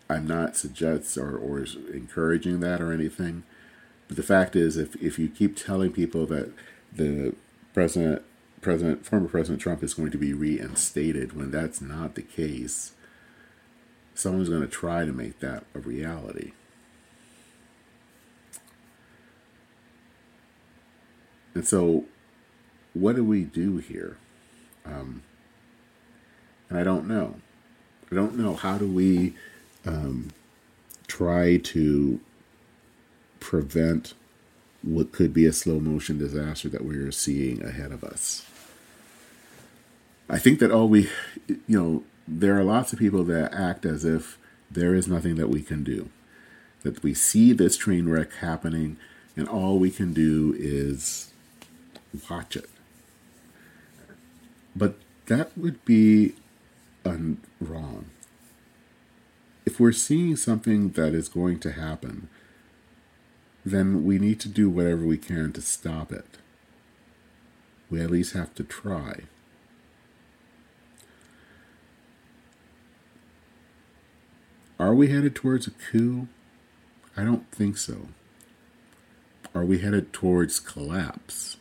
I'm 0.10 0.25
not 0.25 0.58
suggest 0.58 1.18
or, 1.18 1.38
or 1.38 1.60
encouraging 1.94 2.60
that 2.62 2.82
or 2.82 2.92
anything. 2.92 3.44
But 4.08 4.18
the 4.18 4.24
fact 4.24 4.56
is, 4.56 4.75
if, 4.75 4.96
if 4.96 5.20
you 5.20 5.30
keep 5.30 5.56
telling 5.56 5.92
people 5.92 6.25
that 6.28 6.51
the 6.92 7.36
president 7.74 8.24
President, 8.62 9.06
former 9.06 9.28
President 9.28 9.62
Trump 9.62 9.84
is 9.84 9.94
going 9.94 10.12
to 10.12 10.18
be 10.18 10.34
reinstated 10.34 11.34
when 11.34 11.50
that's 11.50 11.80
not 11.80 12.16
the 12.16 12.22
case, 12.22 12.92
someone's 14.13 14.50
going 14.50 14.62
to 14.62 14.68
try 14.68 15.06
to 15.06 15.13
make 15.13 15.39
that 15.39 15.63
a 15.74 15.80
reality. 15.80 16.51
And 21.54 21.66
so, 21.66 22.06
what 22.94 23.16
do 23.16 23.24
we 23.24 23.44
do 23.44 23.78
here? 23.78 24.18
Um, 24.86 25.24
and 26.70 26.78
I 26.78 26.84
don't 26.84 27.08
know. 27.08 27.36
I 28.12 28.16
don't 28.16 28.38
know. 28.38 28.56
How 28.56 28.78
do 28.78 28.88
we 28.88 29.36
um, 29.86 30.30
try 31.08 31.58
to 31.58 32.20
prevent 33.40 34.14
what 34.82 35.12
could 35.12 35.34
be 35.34 35.46
a 35.46 35.54
slow 35.54 35.80
motion 35.80 36.18
disaster 36.18 36.70
that 36.70 36.86
we're 36.86 37.12
seeing 37.12 37.64
ahead 37.64 37.92
of 37.92 38.04
us? 38.04 38.46
I 40.30 40.38
think 40.38 40.60
that 40.60 40.72
all 40.72 40.88
we, 40.88 41.10
you 41.48 41.60
know, 41.68 42.04
there 42.28 42.58
are 42.58 42.64
lots 42.64 42.94
of 42.94 43.00
people 43.00 43.24
that 43.24 43.54
act 43.54 43.86
as 43.86 44.06
if 44.06 44.38
there 44.70 44.94
is 44.94 45.08
nothing 45.08 45.36
that 45.36 45.50
we 45.50 45.62
can 45.62 45.84
do. 45.84 46.10
That 46.84 47.04
we 47.04 47.14
see 47.14 47.52
this 47.52 47.76
train 47.76 48.08
wreck 48.08 48.34
happening, 48.36 48.98
and 49.36 49.48
all 49.48 49.80
we 49.80 49.90
can 49.90 50.14
do 50.14 50.56
is 50.58 51.32
watch 52.30 52.56
it. 52.56 52.70
But 54.76 54.96
that 55.26 55.58
would 55.58 55.84
be 55.84 56.36
un- 57.04 57.42
wrong. 57.60 58.06
If 59.70 59.80
we're 59.80 59.92
seeing 59.92 60.36
something 60.36 60.90
that 60.94 61.14
is 61.14 61.30
going 61.30 61.60
to 61.60 61.72
happen, 61.72 62.28
then 63.64 64.04
we 64.04 64.18
need 64.18 64.40
to 64.40 64.50
do 64.50 64.68
whatever 64.68 65.06
we 65.06 65.16
can 65.16 65.54
to 65.54 65.62
stop 65.62 66.12
it. 66.12 66.40
We 67.88 68.02
at 68.02 68.10
least 68.10 68.34
have 68.34 68.56
to 68.56 68.64
try. 68.64 69.26
Are 74.80 74.96
we 74.96 75.10
headed 75.10 75.36
towards 75.36 75.68
a 75.68 75.72
coup? 75.92 76.28
I 77.16 77.24
don't 77.24 77.52
think 77.52 77.78
so. 77.78 78.08
Are 79.54 79.66
we 79.66 79.78
headed 79.78 80.12
towards 80.12 80.60
collapse? 80.60 81.58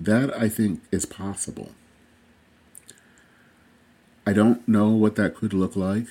That 0.00 0.34
I 0.34 0.48
think 0.48 0.84
is 0.90 1.04
possible. 1.04 1.72
I 4.28 4.32
don't 4.32 4.66
know 4.66 4.88
what 4.88 5.14
that 5.14 5.36
could 5.36 5.52
look 5.52 5.76
like. 5.76 6.08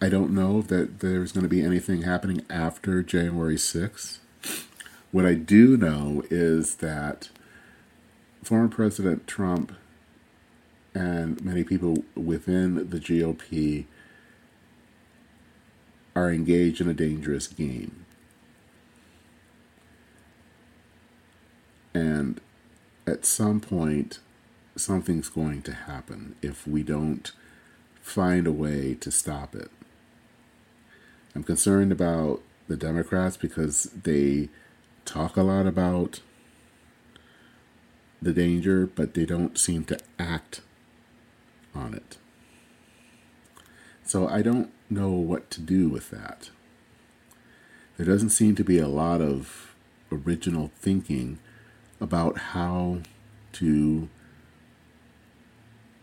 I 0.00 0.08
don't 0.08 0.30
know 0.30 0.62
that 0.62 1.00
there's 1.00 1.30
going 1.30 1.42
to 1.42 1.48
be 1.48 1.62
anything 1.62 2.02
happening 2.02 2.42
after 2.48 3.02
January 3.02 3.56
6th. 3.56 4.16
What 5.12 5.26
I 5.26 5.34
do 5.34 5.76
know 5.76 6.22
is 6.30 6.76
that 6.76 7.28
former 8.42 8.68
President 8.68 9.26
Trump 9.26 9.72
and 10.94 11.44
many 11.44 11.62
people 11.62 12.04
within 12.14 12.88
the 12.88 12.98
GOP 12.98 13.84
are 16.16 16.30
engaged 16.30 16.80
in 16.80 16.88
a 16.88 16.94
dangerous 16.94 17.46
game. 17.46 18.06
And 21.92 22.40
at 23.06 23.26
some 23.26 23.60
point, 23.60 24.18
something's 24.76 25.28
going 25.28 25.60
to 25.62 25.74
happen 25.74 26.36
if 26.40 26.66
we 26.66 26.82
don't 26.82 27.32
find 28.00 28.46
a 28.46 28.52
way 28.52 28.94
to 28.94 29.10
stop 29.10 29.54
it. 29.54 29.70
I'm 31.34 31.44
concerned 31.44 31.92
about 31.92 32.42
the 32.68 32.76
Democrats 32.76 33.36
because 33.36 33.84
they 33.84 34.48
talk 35.04 35.36
a 35.36 35.42
lot 35.42 35.66
about 35.66 36.20
the 38.22 38.32
danger, 38.32 38.86
but 38.86 39.14
they 39.14 39.24
don't 39.24 39.58
seem 39.58 39.84
to 39.84 39.98
act 40.18 40.60
on 41.74 41.94
it. 41.94 42.16
So 44.04 44.28
I 44.28 44.42
don't 44.42 44.72
know 44.88 45.10
what 45.10 45.50
to 45.52 45.60
do 45.60 45.88
with 45.88 46.10
that. 46.10 46.50
There 47.96 48.06
doesn't 48.06 48.30
seem 48.30 48.54
to 48.56 48.64
be 48.64 48.78
a 48.78 48.88
lot 48.88 49.20
of 49.20 49.74
original 50.10 50.72
thinking 50.76 51.38
about 52.00 52.38
how 52.38 53.02
to 53.52 54.08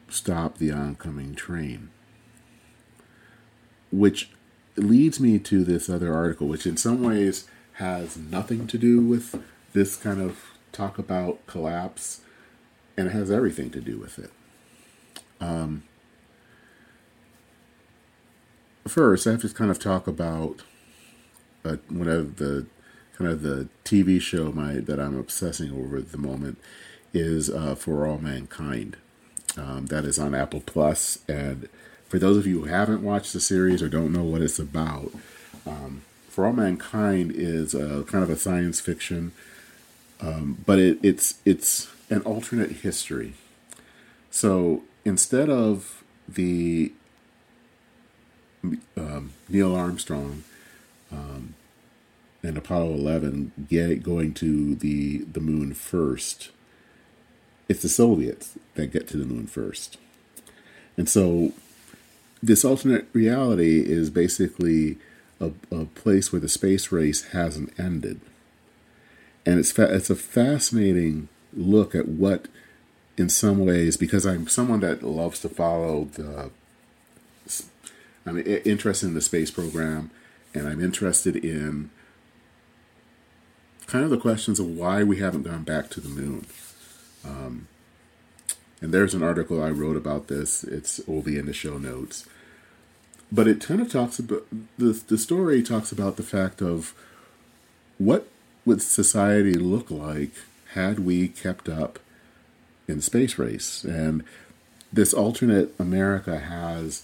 stop 0.09 0.57
the 0.57 0.71
oncoming 0.71 1.35
train. 1.35 1.89
Which 3.91 4.31
leads 4.75 5.19
me 5.19 5.39
to 5.39 5.63
this 5.63 5.89
other 5.89 6.13
article, 6.13 6.47
which 6.47 6.67
in 6.67 6.77
some 6.77 7.01
ways 7.01 7.47
has 7.73 8.17
nothing 8.17 8.67
to 8.67 8.77
do 8.77 9.01
with 9.01 9.41
this 9.73 9.95
kind 9.95 10.21
of 10.21 10.39
talk 10.71 10.97
about 10.97 11.45
collapse, 11.47 12.21
and 12.95 13.07
it 13.07 13.11
has 13.11 13.31
everything 13.31 13.69
to 13.71 13.81
do 13.81 13.97
with 13.97 14.19
it. 14.19 14.31
Um, 15.39 15.83
first, 18.87 19.27
I 19.27 19.31
have 19.31 19.41
to 19.41 19.49
kind 19.49 19.71
of 19.71 19.79
talk 19.79 20.07
about 20.07 20.63
uh, 21.63 21.77
one 21.89 22.07
of 22.07 22.37
the 22.37 22.65
kind 23.17 23.29
of 23.29 23.41
the 23.41 23.67
TV 23.83 24.21
show 24.21 24.51
my 24.51 24.75
that 24.75 24.99
I'm 24.99 25.17
obsessing 25.17 25.71
over 25.71 25.97
at 25.97 26.11
the 26.11 26.17
moment 26.17 26.59
is 27.13 27.49
uh, 27.49 27.75
For 27.75 28.07
All 28.07 28.19
Mankind. 28.19 28.97
Um, 29.57 29.87
that 29.87 30.05
is 30.05 30.19
on 30.19 30.35
Apple 30.35 30.61
Plus, 30.65 31.19
and 31.27 31.67
for 32.07 32.19
those 32.19 32.37
of 32.37 32.45
you 32.45 32.61
who 32.61 32.65
haven't 32.65 33.03
watched 33.03 33.33
the 33.33 33.39
series 33.39 33.81
or 33.81 33.89
don't 33.89 34.13
know 34.13 34.23
what 34.23 34.41
it's 34.41 34.59
about, 34.59 35.11
um, 35.65 36.03
For 36.29 36.45
All 36.45 36.53
Mankind 36.53 37.31
is 37.33 37.73
a, 37.73 38.03
kind 38.03 38.23
of 38.23 38.29
a 38.29 38.37
science 38.37 38.79
fiction, 38.79 39.31
um, 40.21 40.63
but 40.65 40.79
it, 40.79 40.99
it's 41.01 41.39
it's 41.43 41.89
an 42.09 42.21
alternate 42.21 42.71
history. 42.71 43.33
So 44.29 44.83
instead 45.03 45.49
of 45.49 46.03
the 46.27 46.91
um, 48.95 49.33
Neil 49.49 49.75
Armstrong 49.75 50.43
um, 51.11 51.53
and 52.43 52.57
Apollo 52.57 52.93
11 52.93 53.67
get 53.69 54.03
going 54.03 54.33
to 54.35 54.75
the 54.75 55.19
the 55.19 55.39
moon 55.39 55.73
first. 55.73 56.51
It's 57.67 57.81
the 57.81 57.89
Soviets 57.89 58.57
that 58.75 58.87
get 58.87 59.07
to 59.09 59.17
the 59.17 59.25
moon 59.25 59.47
first. 59.47 59.97
And 60.95 61.09
so 61.09 61.53
this 62.41 62.63
alternate 62.63 63.07
reality 63.13 63.79
is 63.85 64.09
basically 64.09 64.97
a, 65.39 65.51
a 65.71 65.85
place 65.85 66.31
where 66.31 66.39
the 66.39 66.49
space 66.49 66.91
race 66.91 67.25
hasn't 67.25 67.77
ended. 67.79 68.21
And 69.45 69.59
it's 69.59 69.71
fa- 69.71 69.93
it's 69.93 70.09
a 70.09 70.15
fascinating 70.15 71.29
look 71.53 71.95
at 71.95 72.07
what 72.07 72.47
in 73.17 73.29
some 73.29 73.65
ways 73.65 73.97
because 73.97 74.25
I'm 74.25 74.47
someone 74.47 74.81
that 74.81 75.03
loves 75.03 75.39
to 75.41 75.49
follow 75.49 76.05
the 76.13 76.51
I'm 78.25 78.37
interested 78.39 79.07
in 79.07 79.13
the 79.13 79.21
space 79.21 79.49
program 79.49 80.11
and 80.53 80.67
I'm 80.67 80.83
interested 80.83 81.35
in 81.35 81.89
kind 83.85 84.03
of 84.03 84.09
the 84.09 84.17
questions 84.17 84.59
of 84.59 84.67
why 84.67 85.01
we 85.03 85.17
haven't 85.17 85.43
gone 85.43 85.63
back 85.63 85.89
to 85.91 86.01
the 86.01 86.09
moon. 86.09 86.45
Um, 87.27 87.67
and 88.81 88.93
there's 88.93 89.13
an 89.13 89.23
article 89.23 89.61
I 89.61 89.69
wrote 89.69 89.97
about 89.97 90.27
this. 90.27 90.63
It's 90.63 91.01
will 91.07 91.21
be 91.21 91.37
in 91.37 91.45
the 91.45 91.53
show 91.53 91.77
notes. 91.77 92.25
But 93.31 93.47
it 93.47 93.61
kind 93.61 93.81
of 93.81 93.91
talks 93.91 94.19
about 94.19 94.45
the 94.77 94.93
the 95.07 95.17
story 95.17 95.61
talks 95.61 95.91
about 95.91 96.15
the 96.15 96.23
fact 96.23 96.61
of 96.61 96.93
what 97.97 98.27
would 98.65 98.81
society 98.81 99.53
look 99.53 99.89
like 99.91 100.31
had 100.73 100.99
we 100.99 101.27
kept 101.27 101.67
up 101.67 101.99
in 102.87 103.01
space 103.01 103.37
race 103.37 103.83
and 103.83 104.23
this 104.91 105.13
alternate 105.13 105.73
America 105.79 106.39
has 106.39 107.03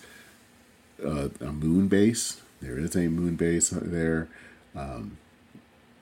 a, 1.03 1.31
a 1.41 1.51
moon 1.51 1.87
base. 1.87 2.41
There 2.61 2.77
is 2.79 2.95
a 2.95 3.07
moon 3.07 3.35
base 3.35 3.69
there. 3.69 4.29
Um, 4.75 5.17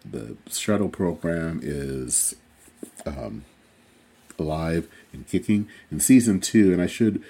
the 0.06 0.38
shuttle 0.50 0.90
program 0.90 1.60
is 1.64 2.36
um, 3.06 3.46
alive 4.42 4.88
and 5.14 5.28
kicking. 5.28 5.68
In 5.92 6.00
season 6.00 6.40
two, 6.40 6.72
and 6.74 6.82
I 6.82 6.88
should 6.88 7.24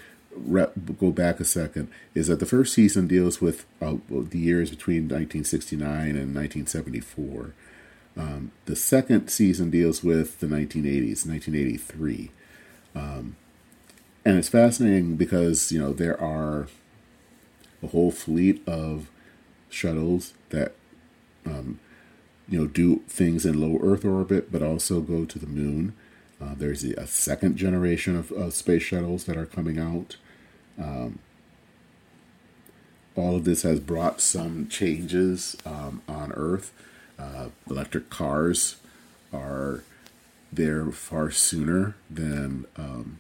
go 1.00 1.12
back 1.12 1.40
a 1.40 1.46
second, 1.46 1.90
is 2.16 2.28
that 2.28 2.40
the 2.40 2.46
first 2.46 2.74
season 2.74 3.08
deals 3.08 3.42
with 3.42 3.66
uh, 3.82 3.96
the 4.10 4.40
years 4.40 4.70
between 4.70 5.04
1969 5.04 5.84
and 6.16 6.36
1974. 6.36 7.54
Um, 8.18 8.52
the 8.66 8.76
second 8.76 9.30
season 9.30 9.70
deals 9.70 10.04
with 10.04 10.40
the 10.40 10.48
1980s, 10.48 11.26
1983. 11.26 12.32
Um, 12.96 13.36
and 14.26 14.38
it's 14.38 14.50
fascinating 14.50 15.16
because, 15.16 15.72
you 15.72 15.80
know, 15.80 15.94
there 15.94 16.20
are 16.20 16.68
a 17.82 17.88
whole 17.88 18.12
fleet 18.12 18.62
of 18.68 19.10
shuttles 19.70 20.34
that 20.50 20.74
um, 21.46 21.80
you 22.52 22.60
know, 22.60 22.68
do 22.68 23.02
things 23.08 23.46
in 23.46 23.60
low 23.60 23.80
Earth 23.82 24.06
orbit, 24.06 24.52
but 24.52 24.62
also 24.62 25.00
go 25.00 25.26
to 25.26 25.40
the 25.40 25.48
moon. 25.48 25.94
Uh, 26.42 26.56
there's 26.58 26.84
a 26.84 27.06
second 27.06 27.56
generation 27.56 28.16
of, 28.16 28.32
of, 28.32 28.54
space 28.54 28.82
shuttles 28.82 29.26
that 29.26 29.38
are 29.38 29.46
coming 29.46 29.78
out. 29.78 30.16
Um, 30.82 31.20
all 33.16 33.36
of 33.36 33.46
this 33.46 33.62
has 33.62 33.80
brought 33.80 34.22
some 34.22 34.68
changes 34.68 35.56
um, 35.66 36.02
on 36.08 36.32
Earth. 36.32 36.72
Uh, 37.20 37.50
electric 37.70 38.10
cars 38.10 38.78
are 39.32 39.84
there 40.52 40.92
far 40.92 41.30
sooner 41.30 41.96
than 42.10 42.66
um, 42.76 43.20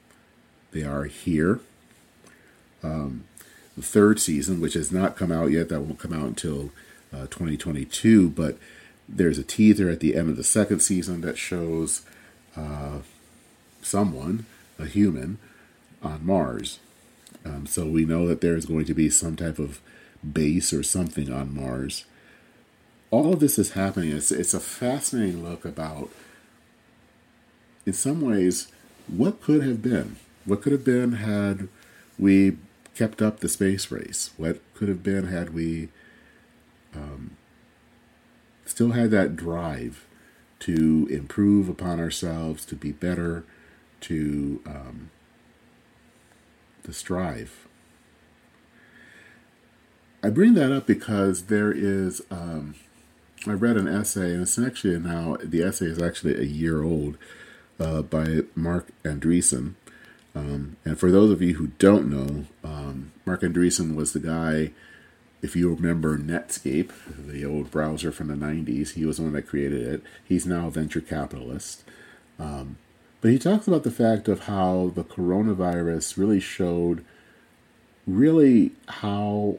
they 0.71 0.84
are 0.84 1.05
here. 1.05 1.60
Um, 2.84 3.25
the 3.75 3.84
third 3.84 4.19
season, 4.19 4.60
which 4.60 4.73
has 4.73 4.91
not 4.91 5.15
come 5.15 5.31
out 5.31 5.51
yet. 5.51 5.69
That 5.69 5.81
won't 5.81 5.99
come 5.99 6.13
out 6.13 6.25
until 6.25 6.71
uh, 7.13 7.27
2022. 7.27 8.29
But 8.29 8.57
there's 9.07 9.38
a 9.38 9.43
teaser 9.43 9.89
at 9.89 9.99
the 9.99 10.15
end 10.15 10.29
of 10.29 10.38
the 10.38 10.43
second 10.43 10.79
season 10.79 11.21
that 11.21 11.38
shows 11.38 12.05
uh, 12.55 12.99
someone, 13.82 14.46
a 14.80 14.86
human, 14.86 15.38
on 16.02 16.26
Mars. 16.26 16.80
Um, 17.46 17.65
so 17.65 17.86
we 17.86 18.06
know 18.06 18.28
that 18.28 18.41
there 18.41 18.56
is 18.56 18.65
going 18.65 18.86
to 18.86 18.94
be 18.94 19.10
some 19.10 19.36
type 19.36 19.60
of 19.60 19.80
base 20.32 20.74
or 20.74 20.84
something 20.84 21.32
on 21.32 21.54
Mars. 21.54 22.06
All 23.10 23.34
of 23.34 23.39
this 23.39 23.58
is 23.60 23.72
happening. 23.72 24.12
It's, 24.15 24.32
it's 24.32 24.54
a 24.54 24.60
fascinating 24.60 25.44
look 25.44 25.65
about, 25.65 26.10
in 27.86 27.94
some 27.94 28.22
ways, 28.22 28.67
what 29.08 29.41
could 29.41 29.63
have 29.63 29.82
been. 29.82 30.17
What 30.46 30.62
could 30.62 30.72
have 30.72 30.86
been 30.86 31.13
had 31.13 31.67
we 32.17 32.58
kept 32.96 33.22
up 33.22 33.39
the 33.39 33.50
space 33.50 33.91
race? 33.91 34.32
What 34.38 34.62
could 34.74 34.88
have 34.88 35.04
been 35.04 35.28
had 35.28 35.54
we 35.54 35.89
um, 36.96 37.38
still 38.65 38.91
had 38.91 39.12
that 39.12 39.36
drive 39.36 40.06
to 40.60 41.08
improve 41.10 41.67
upon 41.67 42.00
ourselves, 42.00 42.65
to 42.65 42.76
be 42.76 42.91
better, 42.91 43.44
to 44.01 44.61
um, 44.65 45.11
to 46.83 46.93
strive. 46.93 47.67
I 50.23 50.29
bring 50.29 50.53
that 50.55 50.71
up 50.71 50.85
because 50.85 51.43
there 51.45 51.71
is. 51.71 52.21
Um, 52.29 52.75
I 53.47 53.53
read 53.53 53.77
an 53.77 53.87
essay, 53.87 54.33
and 54.33 54.43
it's 54.43 54.59
actually 54.59 54.99
now 54.99 55.37
the 55.43 55.63
essay 55.63 55.87
is 55.87 56.01
actually 56.01 56.39
a 56.39 56.45
year 56.45 56.83
old 56.83 57.17
uh, 57.79 58.03
by 58.03 58.41
Marc 58.55 58.89
Andreessen. 59.03 59.75
Um, 60.35 60.77
and 60.85 60.99
for 60.99 61.11
those 61.11 61.31
of 61.31 61.41
you 61.41 61.55
who 61.55 61.67
don't 61.79 62.09
know, 62.09 62.45
um, 62.63 63.11
Marc 63.25 63.41
Andreessen 63.41 63.95
was 63.95 64.13
the 64.13 64.19
guy 64.19 64.71
if 65.41 65.55
you 65.55 65.73
remember 65.73 66.17
Netscape, 66.17 66.91
the 67.27 67.43
old 67.43 67.71
browser 67.71 68.11
from 68.11 68.27
the 68.27 68.35
90s, 68.35 68.93
he 68.93 69.05
was 69.05 69.17
the 69.17 69.23
one 69.23 69.33
that 69.33 69.47
created 69.47 69.81
it. 69.81 70.03
He's 70.23 70.45
now 70.45 70.67
a 70.67 70.71
venture 70.71 71.01
capitalist. 71.01 71.83
Um, 72.39 72.77
but 73.21 73.31
he 73.31 73.39
talks 73.39 73.67
about 73.67 73.84
the 73.84 73.91
fact 73.91 74.27
of 74.27 74.41
how 74.41 74.91
the 74.95 75.03
coronavirus 75.03 76.17
really 76.17 76.39
showed 76.39 77.05
really 78.07 78.71
how 78.88 79.57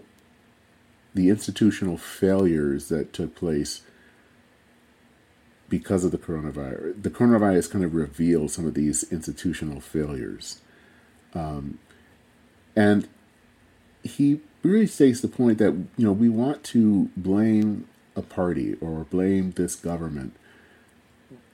the 1.14 1.29
institutional 1.29 1.96
failures 1.96 2.88
that 2.88 3.12
took 3.12 3.35
place 3.35 3.83
because 5.68 6.05
of 6.05 6.11
the 6.11 6.18
coronavirus. 6.18 7.03
The 7.03 7.11
coronavirus 7.11 7.70
kind 7.70 7.85
of 7.85 7.94
revealed 7.94 8.51
some 8.51 8.66
of 8.66 8.75
these 8.75 9.11
institutional 9.12 9.81
failures. 9.81 10.61
Um, 11.35 11.79
and 12.75 13.09
he 14.03 14.40
really 14.62 14.87
states 14.87 15.20
the 15.20 15.29
point 15.29 15.59
that 15.59 15.72
you 15.72 16.05
know 16.05 16.12
we 16.12 16.29
want 16.29 16.64
to 16.64 17.11
blame 17.16 17.88
a 18.16 18.22
party 18.22 18.75
or 18.81 19.05
blame 19.05 19.53
this 19.53 19.75
government, 19.75 20.35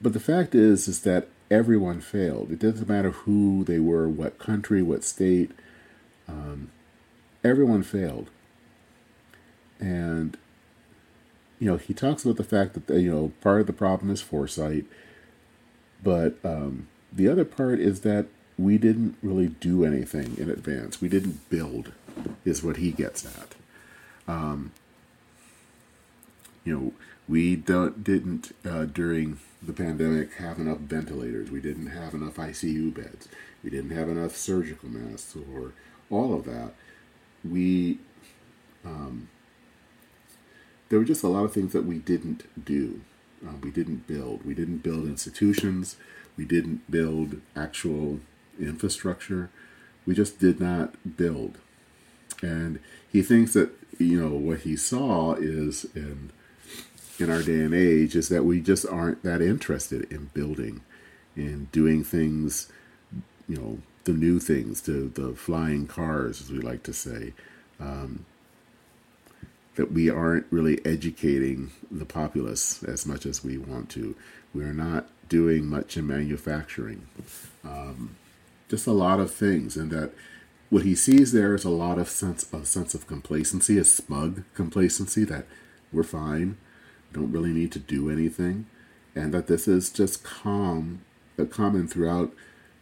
but 0.01 0.13
the 0.13 0.19
fact 0.19 0.55
is 0.55 0.87
is 0.87 1.01
that 1.01 1.27
everyone 1.49 2.01
failed. 2.01 2.51
It 2.51 2.59
doesn't 2.59 2.87
matter 2.87 3.11
who 3.11 3.63
they 3.63 3.79
were, 3.79 4.07
what 4.07 4.39
country, 4.39 4.81
what 4.81 5.03
state. 5.03 5.51
Um, 6.27 6.71
everyone 7.43 7.83
failed, 7.83 8.29
and 9.79 10.37
you 11.59 11.69
know 11.69 11.77
he 11.77 11.93
talks 11.93 12.23
about 12.23 12.37
the 12.37 12.43
fact 12.43 12.73
that 12.73 12.99
you 12.99 13.11
know 13.11 13.31
part 13.41 13.61
of 13.61 13.67
the 13.67 13.73
problem 13.73 14.11
is 14.11 14.21
foresight, 14.21 14.85
but 16.03 16.37
um, 16.43 16.87
the 17.11 17.27
other 17.27 17.45
part 17.45 17.79
is 17.79 18.01
that 18.01 18.27
we 18.57 18.77
didn't 18.77 19.17
really 19.23 19.47
do 19.47 19.85
anything 19.85 20.37
in 20.37 20.49
advance. 20.49 21.01
We 21.01 21.07
didn't 21.07 21.49
build 21.49 21.93
is 22.43 22.61
what 22.61 22.77
he 22.77 22.91
gets 22.91 23.25
at. 23.25 23.55
Um, 24.27 24.71
you 26.65 26.77
know, 26.77 26.93
we 27.29 27.55
don't 27.55 28.03
didn't 28.03 28.53
uh, 28.65 28.85
during 28.85 29.39
the 29.61 29.73
pandemic 29.73 30.33
have 30.35 30.57
enough 30.57 30.79
ventilators. 30.79 31.51
We 31.51 31.61
didn't 31.61 31.87
have 31.87 32.13
enough 32.15 32.35
ICU 32.35 32.93
beds. 32.93 33.29
We 33.63 33.69
didn't 33.69 33.91
have 33.91 34.09
enough 34.09 34.35
surgical 34.35 34.89
masks 34.89 35.35
or 35.35 35.73
all 36.09 36.33
of 36.33 36.45
that. 36.45 36.73
We 37.47 37.99
um, 38.83 39.29
there 40.89 40.97
were 40.97 41.05
just 41.05 41.23
a 41.23 41.27
lot 41.27 41.45
of 41.45 41.53
things 41.53 41.71
that 41.73 41.85
we 41.85 41.99
didn't 41.99 42.45
do. 42.65 43.01
Uh, 43.45 43.53
we 43.61 43.69
didn't 43.69 44.07
build. 44.07 44.43
We 44.43 44.55
didn't 44.55 44.79
build 44.79 45.05
institutions. 45.05 45.97
We 46.35 46.45
didn't 46.45 46.89
build 46.89 47.41
actual 47.55 48.21
infrastructure. 48.59 49.49
We 50.05 50.15
just 50.15 50.39
did 50.39 50.59
not 50.59 51.17
build. 51.17 51.59
And 52.41 52.79
he 53.11 53.21
thinks 53.21 53.53
that, 53.53 53.71
you 53.99 54.19
know, 54.19 54.35
what 54.35 54.61
he 54.61 54.75
saw 54.75 55.33
is 55.35 55.85
in 55.95 56.31
in 57.21 57.29
our 57.29 57.41
day 57.41 57.61
and 57.61 57.73
age 57.73 58.15
is 58.15 58.29
that 58.29 58.45
we 58.45 58.61
just 58.61 58.85
aren't 58.85 59.23
that 59.23 59.41
interested 59.41 60.11
in 60.11 60.29
building, 60.33 60.81
in 61.35 61.65
doing 61.71 62.03
things, 62.03 62.71
you 63.47 63.57
know, 63.57 63.79
the 64.05 64.13
new 64.13 64.39
things, 64.39 64.81
the 64.81 65.11
the 65.13 65.35
flying 65.35 65.87
cars, 65.87 66.41
as 66.41 66.51
we 66.51 66.59
like 66.59 66.83
to 66.83 66.93
say. 66.93 67.33
Um, 67.79 68.25
that 69.75 69.93
we 69.93 70.09
aren't 70.09 70.45
really 70.51 70.85
educating 70.85 71.71
the 71.89 72.05
populace 72.05 72.83
as 72.83 73.05
much 73.05 73.25
as 73.25 73.45
we 73.45 73.57
want 73.57 73.89
to. 73.89 74.13
We 74.53 74.63
are 74.63 74.73
not 74.73 75.07
doing 75.29 75.67
much 75.67 75.95
in 75.95 76.05
manufacturing. 76.05 77.07
Um, 77.63 78.17
just 78.67 78.87
a 78.87 78.91
lot 78.91 79.21
of 79.21 79.31
things, 79.31 79.77
and 79.77 79.89
that 79.91 80.11
what 80.69 80.83
he 80.83 80.95
sees 80.95 81.31
there 81.31 81.55
is 81.55 81.63
a 81.63 81.69
lot 81.69 81.97
of 81.97 82.09
sense 82.09 82.51
a 82.51 82.65
sense 82.65 82.93
of 82.93 83.07
complacency, 83.07 83.77
a 83.77 83.83
smug 83.83 84.43
complacency 84.53 85.23
that 85.25 85.45
we're 85.91 86.03
fine, 86.03 86.57
don't 87.13 87.31
really 87.31 87.51
need 87.51 87.71
to 87.73 87.79
do 87.79 88.09
anything, 88.09 88.65
and 89.15 89.33
that 89.33 89.47
this 89.47 89.67
is 89.67 89.89
just 89.89 90.23
calm, 90.23 91.01
common 91.49 91.87
throughout 91.87 92.33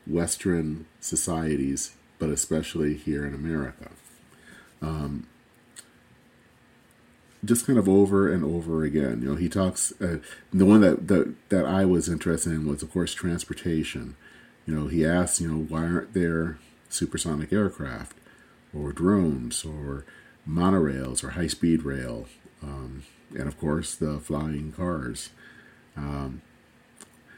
Western 0.05 0.85
societies, 0.99 1.95
but 2.19 2.29
especially 2.29 2.95
here 2.95 3.25
in 3.25 3.33
America. 3.33 3.89
Um, 4.81 5.27
just 7.45 7.65
kind 7.67 7.79
of 7.79 7.87
over 7.87 8.31
and 8.31 8.43
over 8.43 8.83
again. 8.83 9.21
You 9.21 9.29
know, 9.29 9.35
he 9.35 9.49
talks. 9.49 9.93
Uh, 10.01 10.17
the 10.51 10.65
one 10.65 10.81
that, 10.81 11.07
that 11.07 11.33
that 11.49 11.65
I 11.65 11.85
was 11.85 12.09
interested 12.09 12.51
in 12.51 12.67
was, 12.67 12.83
of 12.83 12.91
course, 12.91 13.13
transportation. 13.13 14.15
You 14.65 14.75
know, 14.75 14.87
he 14.87 15.05
asks, 15.05 15.39
you 15.39 15.47
know, 15.47 15.63
why 15.63 15.85
aren't 15.85 16.13
there 16.13 16.59
supersonic 16.89 17.53
aircraft 17.53 18.17
or 18.73 18.91
drones 18.91 19.63
or 19.63 20.05
monorails 20.47 21.23
or 21.23 21.31
high 21.31 21.47
speed 21.47 21.83
rail, 21.83 22.27
um, 22.63 23.03
and 23.31 23.47
of 23.47 23.59
course 23.59 23.95
the 23.95 24.19
flying 24.19 24.71
cars. 24.71 25.29
Um, 25.95 26.41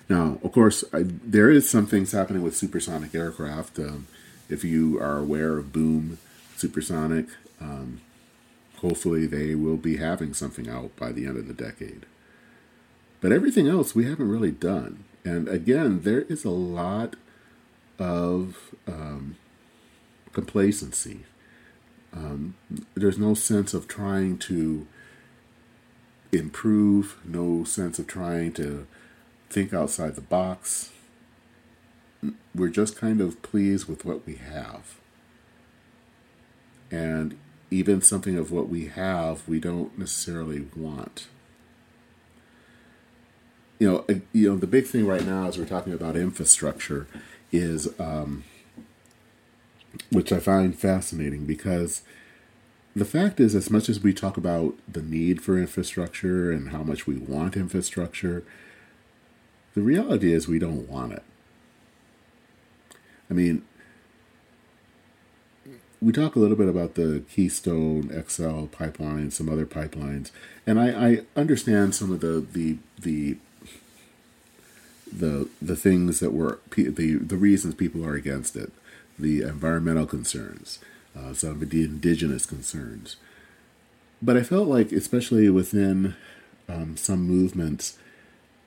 now, 0.09 0.39
of 0.43 0.51
course, 0.51 0.83
I, 0.91 1.03
there 1.05 1.51
is 1.51 1.69
some 1.69 1.85
things 1.85 2.11
happening 2.11 2.41
with 2.41 2.57
supersonic 2.57 3.13
aircraft. 3.13 3.77
Um, 3.77 4.07
if 4.49 4.63
you 4.63 4.99
are 4.99 5.17
aware 5.17 5.57
of 5.57 5.71
Boom 5.71 6.17
Supersonic, 6.57 7.27
um, 7.61 8.01
hopefully 8.77 9.27
they 9.27 9.53
will 9.53 9.77
be 9.77 9.97
having 9.97 10.33
something 10.33 10.67
out 10.67 10.95
by 10.95 11.11
the 11.11 11.27
end 11.27 11.37
of 11.37 11.47
the 11.47 11.53
decade. 11.53 12.07
But 13.21 13.31
everything 13.31 13.67
else 13.67 13.93
we 13.93 14.05
haven't 14.05 14.29
really 14.29 14.51
done. 14.51 15.03
And 15.23 15.47
again, 15.47 16.01
there 16.01 16.21
is 16.21 16.43
a 16.43 16.49
lot 16.49 17.15
of 17.99 18.73
um, 18.87 19.35
complacency. 20.33 21.25
Um, 22.13 22.55
there's 22.95 23.19
no 23.19 23.35
sense 23.35 23.73
of 23.75 23.87
trying 23.87 24.37
to 24.39 24.87
improve, 26.31 27.17
no 27.25 27.63
sense 27.63 27.99
of 27.99 28.07
trying 28.07 28.53
to 28.53 28.87
think 29.49 29.73
outside 29.73 30.15
the 30.15 30.21
box. 30.21 30.91
We're 32.53 32.69
just 32.69 32.97
kind 32.97 33.21
of 33.21 33.41
pleased 33.41 33.87
with 33.87 34.05
what 34.05 34.25
we 34.25 34.35
have. 34.35 34.99
And 36.91 37.37
even 37.71 38.01
something 38.01 38.37
of 38.37 38.51
what 38.51 38.69
we 38.69 38.87
have, 38.87 39.47
we 39.47 39.59
don't 39.59 39.97
necessarily 39.97 40.67
want. 40.75 41.27
You 43.79 43.89
know, 43.89 44.21
you 44.33 44.49
know, 44.49 44.57
the 44.57 44.67
big 44.67 44.87
thing 44.87 45.05
right 45.05 45.25
now 45.25 45.47
as 45.47 45.57
we're 45.57 45.65
talking 45.65 45.93
about 45.93 46.17
infrastructure 46.17 47.07
is 47.51 47.87
um, 47.99 48.43
which 50.11 50.31
I 50.31 50.39
find 50.39 50.77
fascinating 50.77 51.45
because 51.45 52.01
the 52.99 53.05
fact 53.05 53.39
is, 53.39 53.55
as 53.55 53.69
much 53.69 53.89
as 53.89 54.01
we 54.01 54.13
talk 54.13 54.37
about 54.37 54.75
the 54.87 55.01
need 55.01 55.41
for 55.41 55.57
infrastructure 55.57 56.51
and 56.51 56.69
how 56.69 56.83
much 56.83 57.07
we 57.07 57.15
want 57.15 57.55
infrastructure, 57.55 58.43
the 59.73 59.81
reality 59.81 60.33
is 60.33 60.47
we 60.47 60.59
don't 60.59 60.89
want 60.89 61.13
it. 61.13 61.23
I 63.29 63.33
mean, 63.33 63.63
we 66.01 66.11
talk 66.11 66.35
a 66.35 66.39
little 66.39 66.55
bit 66.55 66.69
about 66.69 66.95
the 66.95 67.23
Keystone 67.29 68.09
XL 68.27 68.65
pipeline, 68.65 69.31
some 69.31 69.49
other 69.49 69.65
pipelines, 69.65 70.31
and 70.65 70.79
I, 70.79 71.07
I 71.07 71.21
understand 71.35 71.95
some 71.95 72.11
of 72.11 72.21
the 72.21 72.45
the 72.51 72.77
the 72.99 73.37
the 75.11 75.47
the 75.61 75.75
things 75.75 76.19
that 76.19 76.31
were 76.31 76.59
the 76.75 77.15
the 77.15 77.37
reasons 77.37 77.75
people 77.75 78.05
are 78.05 78.15
against 78.15 78.55
it 78.55 78.71
the 79.17 79.41
environmental 79.41 80.05
concerns, 80.05 80.79
uh, 81.17 81.33
some 81.33 81.61
of 81.61 81.69
the 81.69 81.83
indigenous 81.83 82.45
concerns. 82.45 83.17
But 84.21 84.37
I 84.37 84.43
felt 84.43 84.67
like, 84.67 84.91
especially 84.91 85.49
within 85.49 86.15
um, 86.67 86.97
some 86.97 87.21
movements, 87.21 87.97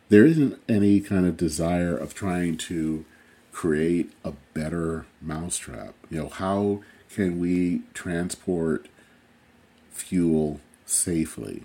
there 0.09 0.27
isn't 0.27 0.61
any 0.69 1.01
kind 1.01 1.27
of 1.27 1.37
desire 1.37 1.97
of 1.97 2.15
trying 2.15 2.57
to 2.59 3.05
create 3.53 4.13
a 4.25 4.33
better 4.55 5.07
mousetrap. 5.21 5.95
You 6.11 6.23
know, 6.23 6.29
how 6.29 6.83
can 7.15 7.39
we 7.39 7.83
transport 7.93 8.89
fuel 9.91 10.61
safely? 10.87 11.65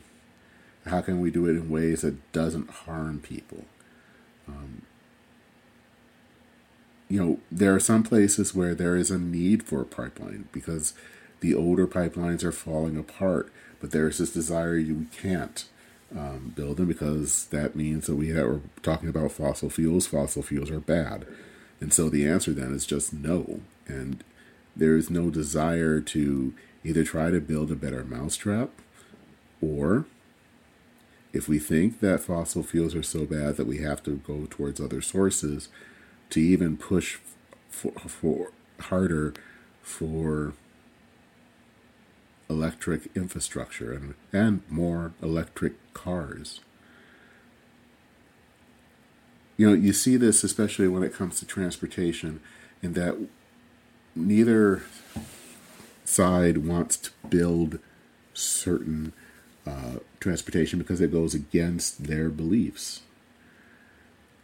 How 0.86 1.02
can 1.02 1.20
we 1.20 1.32
do 1.32 1.48
it 1.48 1.52
in 1.52 1.70
ways 1.70 2.02
that 2.02 2.32
doesn't 2.32 2.70
harm 2.70 3.20
people? 3.20 3.66
Um, 4.48 4.84
you 7.10 7.24
know, 7.24 7.40
there 7.52 7.74
are 7.74 7.80
some 7.80 8.04
places 8.04 8.54
where 8.54 8.76
there 8.76 8.96
is 8.96 9.12
a 9.12 9.18
need 9.18 9.64
for 9.64 9.82
a 9.82 9.86
pipeline 9.86 10.48
because 10.52 10.94
the 11.40 11.54
older 11.54 11.88
pipelines 11.88 12.44
are 12.44 12.52
falling 12.52 12.98
apart, 12.98 13.52
but 13.80 13.92
there's 13.92 14.18
this 14.18 14.34
desire 14.34 14.76
you 14.76 15.08
can't 15.12 15.66
um, 16.16 16.54
build 16.56 16.78
them 16.78 16.88
because 16.88 17.46
that 17.46 17.76
means 17.76 18.08
that 18.08 18.16
we 18.16 18.30
have, 18.30 18.48
we're 18.48 18.62
talking 18.82 19.10
about 19.10 19.32
fossil 19.32 19.70
fuels. 19.70 20.08
Fossil 20.08 20.42
fuels 20.42 20.72
are 20.72 20.80
bad. 20.80 21.26
And 21.80 21.94
so 21.94 22.10
the 22.10 22.28
answer 22.28 22.52
then 22.54 22.74
is 22.74 22.86
just 22.86 23.14
no. 23.14 23.62
And 23.88 24.24
there's 24.76 25.10
no 25.10 25.30
desire 25.30 26.02
to 26.02 26.54
either 26.84 27.04
try 27.04 27.32
to 27.32 27.40
build 27.40 27.72
a 27.72 27.76
better 27.76 28.04
mousetrap 28.04 28.70
or 29.62 30.06
if 31.34 31.48
we 31.48 31.60
think 31.60 32.00
that 32.00 32.22
fossil 32.22 32.64
fuels 32.64 32.96
are 32.96 33.04
so 33.04 33.26
bad 33.26 33.58
that 33.58 33.68
we 33.68 33.80
have 33.80 34.02
to 34.04 34.18
go 34.18 34.48
towards 34.50 34.80
other 34.80 35.02
sources 35.02 35.68
to 36.30 36.40
even 36.40 36.78
push 36.78 37.18
for, 37.70 37.92
for 37.92 38.52
harder 38.80 39.34
for 39.82 40.54
electric 42.50 43.10
infrastructure 43.16 43.94
and, 43.94 44.14
and 44.32 44.62
more 44.70 45.14
electric 45.22 45.74
cars. 45.94 46.62
You 49.58 49.68
know, 49.68 49.74
you 49.74 49.92
see 49.92 50.18
this 50.18 50.44
especially 50.44 50.88
when 50.88 51.04
it 51.04 51.14
comes 51.14 51.40
to 51.40 51.46
transportation, 51.46 52.40
in 52.82 52.94
that 52.94 53.18
neither 54.16 54.84
side 56.06 56.60
wants 56.60 56.98
to 56.98 57.12
build 57.30 57.80
certain 58.34 59.14
uh, 59.66 59.98
transportation 60.20 60.80
because 60.80 61.02
it 61.02 61.12
goes 61.12 61.34
against 61.34 62.06
their 62.06 62.30
beliefs. 62.30 63.02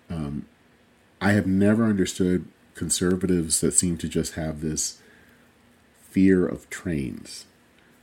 Um, 0.09 0.45
I 1.23 1.31
have 1.31 1.47
never 1.47 1.85
understood 1.85 2.49
conservatives 2.75 3.61
that 3.61 3.73
seem 3.73 3.97
to 3.99 4.09
just 4.09 4.33
have 4.33 4.59
this 4.59 4.99
fear 6.09 6.45
of 6.45 6.69
trains. 6.69 7.45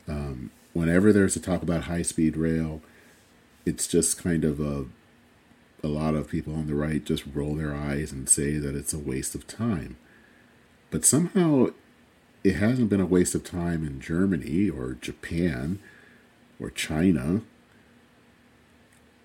Um, 0.08 0.50
whenever 0.72 1.12
there's 1.12 1.36
a 1.36 1.40
talk 1.40 1.62
about 1.62 1.84
high 1.84 2.00
speed 2.00 2.34
rail, 2.34 2.80
it's 3.66 3.86
just 3.86 4.22
kind 4.22 4.42
of 4.42 4.58
a 4.58 4.86
a 5.84 5.88
lot 5.88 6.14
of 6.14 6.28
people 6.28 6.54
on 6.54 6.66
the 6.66 6.74
right 6.74 7.04
just 7.04 7.24
roll 7.34 7.56
their 7.56 7.74
eyes 7.74 8.10
and 8.10 8.26
say 8.26 8.56
that 8.56 8.74
it's 8.74 8.94
a 8.94 8.98
waste 8.98 9.34
of 9.34 9.46
time. 9.46 9.98
But 10.90 11.04
somehow 11.04 11.68
it 12.42 12.56
hasn't 12.56 12.88
been 12.88 13.00
a 13.02 13.06
waste 13.06 13.34
of 13.34 13.44
time 13.44 13.86
in 13.86 14.00
Germany 14.00 14.70
or 14.70 14.94
Japan 14.94 15.78
or 16.58 16.70
China. 16.70 17.42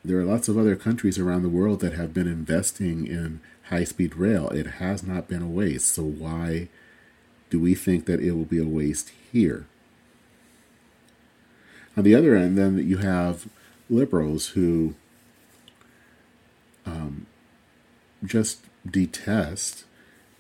There 0.06 0.20
are 0.20 0.26
lots 0.26 0.48
of 0.48 0.58
other 0.58 0.76
countries 0.76 1.18
around 1.18 1.42
the 1.42 1.50
world 1.50 1.80
that 1.80 1.94
have 1.94 2.14
been 2.14 2.28
investing 2.28 3.08
in 3.08 3.40
high 3.70 3.84
speed 3.84 4.16
rail. 4.16 4.50
It 4.50 4.68
has 4.68 5.02
not 5.02 5.28
been 5.28 5.42
a 5.42 5.48
waste. 5.48 5.96
So 5.96 6.04
why 6.04 6.68
do 7.50 7.60
we 7.60 7.74
think 7.74 8.06
that 8.06 8.20
it 8.20 8.32
will 8.32 8.46
be 8.46 8.60
a 8.60 8.66
waste 8.66 9.12
here? 9.32 9.66
On 11.98 12.04
the 12.04 12.14
other 12.14 12.36
end, 12.36 12.58
then 12.58 12.78
you 12.78 12.98
have 12.98 13.48
liberals 13.90 14.50
who 14.50 14.94
um, 16.86 17.26
just 18.24 18.60
detest 18.90 19.86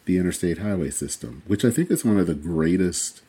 the 0.06 0.17
interstate 0.17 0.60
highway 0.60 0.91
system, 0.91 1.41
which 1.47 1.65
I 1.65 1.71
think 1.71 1.89
is 1.89 2.06
one 2.06 2.19
of 2.19 2.28
the 2.28 2.36
greatest 2.36 3.21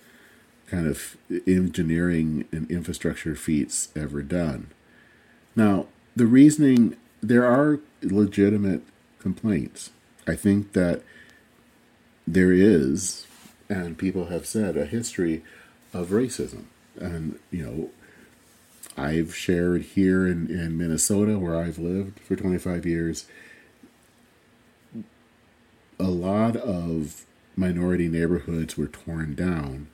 kind 0.67 0.87
of 0.87 1.17
engineering 1.47 2.47
and 2.53 2.71
infrastructure 2.71 3.35
feats 3.35 3.89
ever 3.97 4.23
done. 4.23 4.69
Now, 5.55 5.87
the 6.17 6.27
reasoning 6.27 6.97
there 7.23 7.45
are 7.45 7.79
legitimate 8.03 8.83
complaints. 9.19 9.91
I 10.27 10.35
think 10.35 10.73
that 10.73 11.03
there 12.27 12.53
is, 12.53 13.27
and 13.69 13.97
people 13.97 14.27
have 14.27 14.47
said, 14.47 14.77
a 14.77 14.87
history 14.87 15.45
of 15.93 16.09
racism. 16.09 16.65
And, 16.99 17.39
you 17.51 17.65
know, 17.65 17.91
I've 18.97 19.37
shared 19.37 19.83
here 19.83 20.27
in, 20.27 20.49
in 20.51 20.79
Minnesota, 20.79 21.39
where 21.39 21.57
I've 21.57 21.79
lived 21.79 22.19
for 22.21 22.35
25 22.35 22.87
years, 22.87 23.27
a 25.99 26.05
lot 26.05 26.57
of 26.57 27.25
minority 27.57 28.09
neighborhoods 28.09 28.77
were 28.77 28.87
torn 28.87 29.35
down 29.35 29.89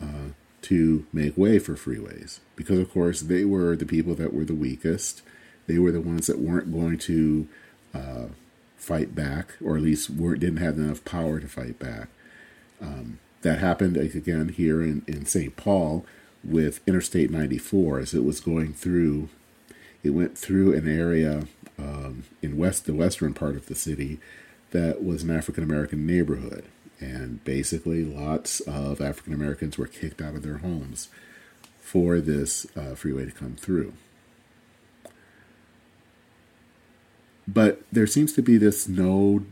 uh, 0.00 0.30
to 0.62 1.06
make 1.12 1.36
way 1.36 1.58
for 1.58 1.74
freeways. 1.74 2.38
Because, 2.56 2.78
of 2.78 2.92
course, 2.92 3.20
they 3.20 3.44
were 3.44 3.76
the 3.76 3.86
people 3.86 4.14
that 4.14 4.32
were 4.32 4.44
the 4.44 4.54
weakest. 4.54 5.22
They 5.66 5.78
were 5.78 5.92
the 5.92 6.00
ones 6.00 6.26
that 6.26 6.38
weren't 6.38 6.72
going 6.72 6.98
to 6.98 7.48
uh, 7.94 8.26
fight 8.76 9.14
back, 9.14 9.54
or 9.62 9.76
at 9.76 9.82
least 9.82 10.10
weren't, 10.10 10.40
didn't 10.40 10.58
have 10.58 10.78
enough 10.78 11.04
power 11.04 11.40
to 11.40 11.48
fight 11.48 11.78
back. 11.78 12.08
Um, 12.80 13.18
that 13.42 13.58
happened 13.58 13.96
again 13.96 14.48
here 14.48 14.82
in, 14.82 15.02
in 15.06 15.26
St. 15.26 15.56
Paul 15.56 16.04
with 16.44 16.80
Interstate 16.86 17.30
94 17.30 18.00
as 18.00 18.14
it 18.14 18.24
was 18.24 18.40
going 18.40 18.72
through. 18.72 19.28
It 20.02 20.10
went 20.10 20.36
through 20.36 20.74
an 20.74 20.88
area 20.88 21.44
um, 21.78 22.24
in 22.40 22.56
west 22.56 22.86
the 22.86 22.94
western 22.94 23.34
part 23.34 23.56
of 23.56 23.66
the 23.66 23.74
city 23.74 24.18
that 24.70 25.04
was 25.04 25.22
an 25.22 25.30
African 25.30 25.62
American 25.62 26.06
neighborhood, 26.06 26.64
and 27.02 27.42
basically 27.44 28.04
lots 28.04 28.60
of 28.60 29.00
African 29.00 29.34
Americans 29.34 29.76
were 29.76 29.88
kicked 29.88 30.22
out 30.22 30.36
of 30.36 30.42
their 30.42 30.58
homes 30.58 31.08
for 31.80 32.20
this 32.20 32.64
uh, 32.76 32.94
freeway 32.94 33.24
to 33.24 33.32
come 33.32 33.56
through. 33.56 33.92
But 37.48 37.82
there 37.90 38.06
seems 38.06 38.32
to 38.34 38.42
be 38.42 38.56
this 38.56 38.86
no 38.86 39.44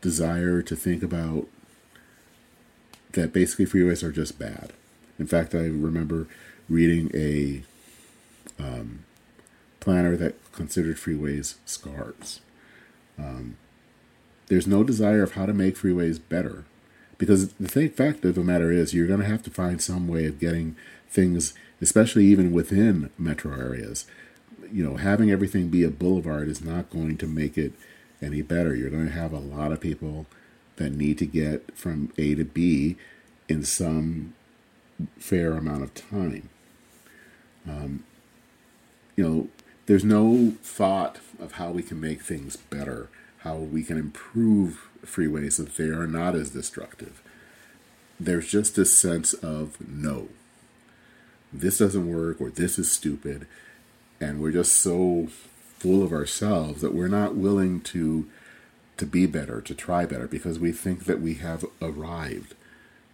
desire 0.00 0.62
to 0.62 0.74
think 0.74 1.02
about 1.02 1.46
that 3.12 3.32
basically 3.32 3.66
freeways 3.66 4.02
are 4.02 4.12
just 4.12 4.38
bad. 4.38 4.72
In 5.18 5.26
fact, 5.26 5.54
I 5.54 5.58
remember 5.58 6.26
reading 6.68 7.10
a 7.14 7.62
um, 8.58 9.04
planner 9.78 10.16
that 10.16 10.34
considered 10.52 10.96
freeways 10.96 11.54
scars. 11.66 12.40
Um, 13.18 13.56
there's 14.50 14.66
no 14.66 14.82
desire 14.82 15.22
of 15.22 15.32
how 15.32 15.46
to 15.46 15.54
make 15.54 15.76
freeways 15.76 16.20
better. 16.28 16.64
Because 17.18 17.52
the 17.54 17.88
fact 17.88 18.24
of 18.24 18.34
the 18.34 18.42
matter 18.42 18.72
is, 18.72 18.92
you're 18.92 19.06
going 19.06 19.20
to 19.20 19.26
have 19.26 19.44
to 19.44 19.50
find 19.50 19.80
some 19.80 20.08
way 20.08 20.26
of 20.26 20.40
getting 20.40 20.74
things, 21.08 21.54
especially 21.80 22.26
even 22.26 22.50
within 22.50 23.10
metro 23.16 23.52
areas. 23.52 24.06
You 24.72 24.82
know, 24.84 24.96
having 24.96 25.30
everything 25.30 25.68
be 25.68 25.84
a 25.84 25.90
boulevard 25.90 26.48
is 26.48 26.64
not 26.64 26.90
going 26.90 27.16
to 27.18 27.26
make 27.28 27.56
it 27.56 27.74
any 28.20 28.42
better. 28.42 28.74
You're 28.74 28.90
going 28.90 29.06
to 29.06 29.12
have 29.12 29.32
a 29.32 29.38
lot 29.38 29.70
of 29.70 29.80
people 29.80 30.26
that 30.76 30.90
need 30.90 31.18
to 31.18 31.26
get 31.26 31.76
from 31.76 32.12
A 32.18 32.34
to 32.34 32.44
B 32.44 32.96
in 33.48 33.62
some 33.62 34.34
fair 35.16 35.52
amount 35.52 35.84
of 35.84 35.94
time. 35.94 36.48
Um, 37.68 38.02
you 39.14 39.24
know, 39.24 39.48
there's 39.86 40.04
no 40.04 40.54
thought 40.62 41.18
of 41.38 41.52
how 41.52 41.70
we 41.70 41.82
can 41.82 42.00
make 42.00 42.22
things 42.22 42.56
better, 42.56 43.08
how 43.40 43.56
we 43.56 43.82
can 43.82 43.98
improve 43.98 44.88
freeways 45.04 45.54
so 45.54 45.64
that 45.64 45.76
they 45.76 45.84
are 45.84 46.06
not 46.06 46.34
as 46.34 46.50
destructive. 46.50 47.22
There's 48.18 48.50
just 48.50 48.76
a 48.76 48.84
sense 48.84 49.32
of 49.32 49.76
no, 49.86 50.28
this 51.52 51.78
doesn't 51.78 52.12
work 52.12 52.40
or 52.40 52.50
this 52.50 52.78
is 52.78 52.90
stupid. 52.90 53.46
And 54.20 54.40
we're 54.40 54.52
just 54.52 54.74
so 54.74 55.28
full 55.78 56.02
of 56.02 56.12
ourselves 56.12 56.82
that 56.82 56.94
we're 56.94 57.08
not 57.08 57.34
willing 57.34 57.80
to 57.80 58.28
to 58.98 59.06
be 59.06 59.24
better, 59.24 59.62
to 59.62 59.74
try 59.74 60.04
better, 60.04 60.26
because 60.26 60.58
we 60.58 60.72
think 60.72 61.06
that 61.06 61.22
we 61.22 61.34
have 61.34 61.64
arrived. 61.80 62.54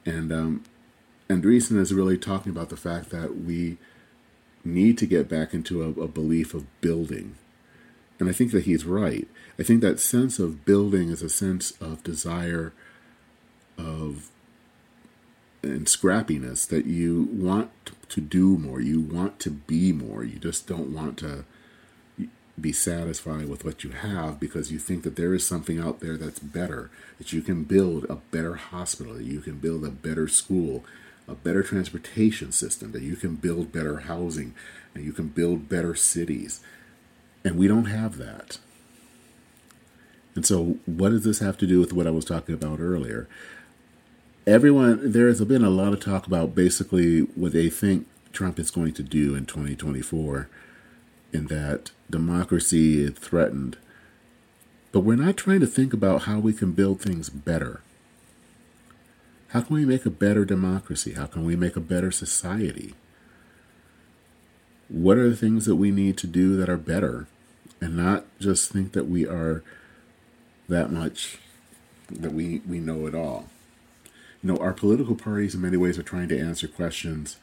And 0.05 0.33
um, 0.33 0.65
Andreessen 1.31 1.79
is 1.79 1.95
really 1.95 2.19
talking 2.19 2.51
about 2.51 2.71
the 2.71 2.77
fact 2.77 3.11
that 3.11 3.37
we 3.37 3.77
need 4.65 4.99
to 4.99 5.07
get 5.07 5.29
back 5.29 5.55
into 5.55 5.85
a, 5.85 6.03
a 6.03 6.09
belief 6.09 6.55
of 6.55 6.67
building. 6.81 7.37
And 8.19 8.29
I 8.29 8.33
think 8.33 8.53
that 8.53 8.65
he's 8.65 8.85
right. 8.85 9.29
I 9.59 9.63
think 9.63 9.81
that 9.81 10.01
sense 10.01 10.39
of 10.39 10.65
building 10.65 11.11
is 11.11 11.23
a 11.23 11.29
sense 11.29 11.73
of 11.81 12.03
desire 12.03 12.73
of 13.79 14.31
and 15.63 15.87
scrappiness 15.87 16.67
that 16.69 16.87
you 16.87 17.29
want 17.33 17.71
to 18.09 18.21
do 18.21 18.57
more, 18.57 18.81
you 18.81 19.01
want 19.01 19.41
to 19.41 19.51
be 19.51 19.93
more, 19.93 20.23
you 20.23 20.39
just 20.39 20.67
don't 20.67 20.95
want 20.95 21.19
to 21.19 21.45
be 22.59 22.73
satisfied 22.73 23.49
with 23.49 23.65
what 23.65 23.85
you 23.85 23.91
have 23.91 24.41
because 24.41 24.73
you 24.73 24.79
think 24.79 25.03
that 25.03 25.17
there 25.17 25.35
is 25.35 25.47
something 25.47 25.79
out 25.79 26.01
there 26.01 26.17
that's 26.17 26.39
better, 26.39 26.91
that 27.19 27.33
you 27.33 27.43
can 27.43 27.65
build 27.65 28.05
a 28.05 28.17
better 28.17 28.55
hospital, 28.55 29.15
that 29.15 29.25
you 29.25 29.41
can 29.41 29.59
build 29.59 29.85
a 29.85 29.91
better 29.91 30.27
school, 30.27 30.85
a 31.29 31.35
better 31.35 31.63
transportation 31.63 32.53
system, 32.53 32.93
that 32.93 33.03
you 33.03 33.17
can 33.17 33.35
build 33.35 33.73
better 33.73 34.01
housing, 34.01 34.55
and 34.95 35.05
you 35.05 35.13
can 35.13 35.29
build 35.29 35.69
better 35.69 35.95
cities. 35.95 36.61
And 37.47 37.57
we 37.57 37.69
don't 37.69 37.85
have 37.85 38.19
that. 38.19 38.59
And 40.35 40.45
so, 40.45 40.79
what 40.85 41.11
does 41.11 41.23
this 41.23 41.39
have 41.39 41.57
to 41.59 41.67
do 41.67 41.79
with 41.79 41.93
what 41.93 42.09
I 42.09 42.11
was 42.11 42.25
talking 42.25 42.57
about 42.57 42.81
earlier? 42.81 43.29
Everyone, 44.49 45.13
there 45.13 45.29
has 45.29 45.45
been 45.45 45.63
a 45.63 45.71
lot 45.71 45.93
of 45.93 46.01
talk 46.01 46.27
about 46.27 46.57
basically 46.57 47.21
what 47.21 47.53
they 47.53 47.71
think 47.71 48.09
Trump 48.33 48.59
is 48.59 48.73
going 48.73 48.95
to 48.95 49.03
do 49.05 49.37
in 49.37 49.47
2024, 49.47 50.49
in 51.33 51.47
that 51.47 51.93
democracy 52.11 53.05
is 53.05 53.13
threatened. 53.13 53.79
But 54.91 55.01
we're 55.01 55.15
not 55.15 55.37
trying 55.37 55.61
to 55.61 55.69
think 55.69 55.93
about 55.93 56.23
how 56.23 56.41
we 56.41 56.53
can 56.53 56.73
build 56.73 57.01
things 57.01 57.31
better. 57.31 57.81
How 59.51 59.61
can 59.61 59.77
we 59.77 59.85
make 59.85 60.05
a 60.05 60.11
better 60.11 60.45
democracy? 60.45 61.13
How 61.13 61.27
can 61.27 61.45
we 61.45 61.55
make 61.55 61.77
a 61.77 61.81
better 61.81 62.11
society? 62.11 62.95
What 64.89 65.17
are 65.17 65.31
the 65.31 65.37
things 65.37 65.65
that 65.67 65.77
we 65.77 65.93
need 65.93 66.19
to 66.19 66.27
do 66.27 66.57
that 66.57 66.69
are 66.69 66.77
better 66.77 67.29
and 67.81 67.97
not 67.97 68.27
just 68.39 68.73
think 68.73 68.93
that 68.93 69.09
we 69.09 69.27
are 69.27 69.63
that 70.69 70.91
much 70.91 71.39
that 72.11 72.33
we, 72.33 72.61
we 72.67 72.79
know 72.79 73.07
it 73.07 73.15
all. 73.15 73.49
You 74.43 74.53
know, 74.53 74.59
our 74.59 74.73
political 74.73 75.15
parties 75.15 75.55
in 75.55 75.61
many 75.61 75.77
ways 75.77 75.99
are 75.99 76.05
trying 76.05 76.29
to 76.29 76.39
answer 76.39 76.69
questions 76.69 77.37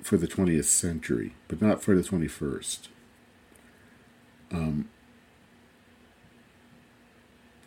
for 0.00 0.16
the 0.16 0.28
20th 0.28 0.64
century, 0.64 1.34
but 1.48 1.60
not 1.60 1.82
for 1.82 1.94
the 1.94 2.02
21st. 2.02 2.88
Um, 4.50 4.88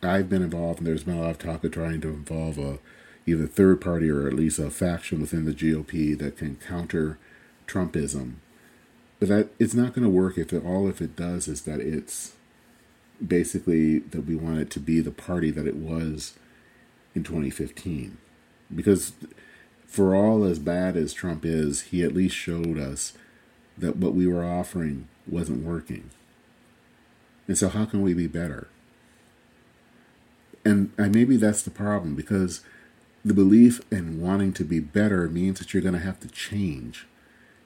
I've 0.01 0.29
been 0.29 0.41
involved, 0.41 0.79
and 0.79 0.87
there's 0.87 1.03
been 1.03 1.17
a 1.17 1.21
lot 1.21 1.31
of 1.31 1.37
talk 1.37 1.63
of 1.63 1.71
trying 1.71 2.01
to 2.01 2.07
involve 2.07 2.57
a 2.57 2.79
either 3.27 3.45
third 3.45 3.79
party 3.81 4.09
or 4.09 4.27
at 4.27 4.33
least 4.33 4.57
a 4.57 4.71
faction 4.71 5.21
within 5.21 5.45
the 5.45 5.53
GOP 5.53 6.17
that 6.17 6.37
can 6.37 6.55
counter 6.55 7.19
Trumpism. 7.67 8.35
But 9.21 9.29
that 9.29 9.49
it's 9.59 9.75
not 9.75 9.93
going 9.93 10.03
to 10.03 10.09
work 10.09 10.39
if 10.39 10.51
it, 10.51 10.65
all 10.65 10.89
if 10.89 10.99
it 10.99 11.15
does 11.15 11.47
is 11.47 11.61
that 11.61 11.79
it's 11.79 12.33
basically 13.25 13.99
that 13.99 14.25
we 14.25 14.35
want 14.35 14.57
it 14.57 14.71
to 14.71 14.79
be 14.79 14.99
the 14.99 15.11
party 15.11 15.51
that 15.51 15.67
it 15.67 15.75
was 15.75 16.33
in 17.13 17.23
2015. 17.23 18.17
Because 18.73 19.13
for 19.85 20.15
all 20.15 20.43
as 20.43 20.57
bad 20.57 20.97
as 20.97 21.13
Trump 21.13 21.45
is, 21.45 21.81
he 21.83 22.03
at 22.03 22.15
least 22.15 22.35
showed 22.35 22.79
us 22.79 23.13
that 23.77 23.97
what 23.97 24.15
we 24.15 24.25
were 24.25 24.43
offering 24.43 25.07
wasn't 25.27 25.63
working. 25.63 26.09
And 27.47 27.55
so, 27.55 27.69
how 27.69 27.85
can 27.85 28.01
we 28.01 28.15
be 28.15 28.25
better? 28.25 28.69
And, 30.65 30.93
and 30.97 31.13
maybe 31.13 31.37
that's 31.37 31.61
the 31.61 31.69
problem 31.69 32.15
because 32.15 32.61
the 33.23 33.35
belief 33.35 33.81
in 33.91 34.19
wanting 34.19 34.53
to 34.53 34.63
be 34.63 34.79
better 34.79 35.29
means 35.29 35.59
that 35.59 35.73
you're 35.75 35.83
going 35.83 35.93
to 35.93 35.99
have 35.99 36.19
to 36.21 36.27
change. 36.27 37.05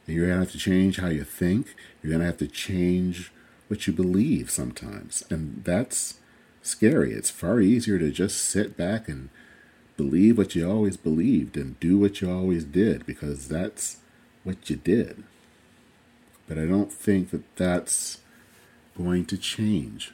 You're 0.05 0.27
going 0.27 0.39
to 0.39 0.45
have 0.45 0.51
to 0.51 0.57
change 0.57 0.97
how 0.97 1.07
you 1.07 1.23
think. 1.23 1.75
You're 2.01 2.11
going 2.11 2.19
to 2.19 2.27
have 2.27 2.37
to 2.37 2.47
change 2.47 3.31
what 3.67 3.87
you 3.87 3.93
believe 3.93 4.51
sometimes. 4.51 5.23
And 5.29 5.63
that's 5.63 6.19
scary. 6.61 7.13
It's 7.13 7.31
far 7.31 7.59
easier 7.59 7.97
to 7.97 8.11
just 8.11 8.37
sit 8.37 8.77
back 8.77 9.07
and 9.09 9.29
believe 9.97 10.37
what 10.37 10.55
you 10.55 10.69
always 10.69 10.97
believed 10.97 11.57
and 11.57 11.79
do 11.79 11.97
what 11.97 12.21
you 12.21 12.29
always 12.29 12.63
did 12.63 13.05
because 13.05 13.47
that's 13.47 13.97
what 14.43 14.69
you 14.69 14.75
did. 14.75 15.23
But 16.47 16.57
I 16.59 16.65
don't 16.65 16.91
think 16.91 17.31
that 17.31 17.55
that's 17.55 18.19
going 18.97 19.25
to 19.25 19.37
change. 19.37 20.13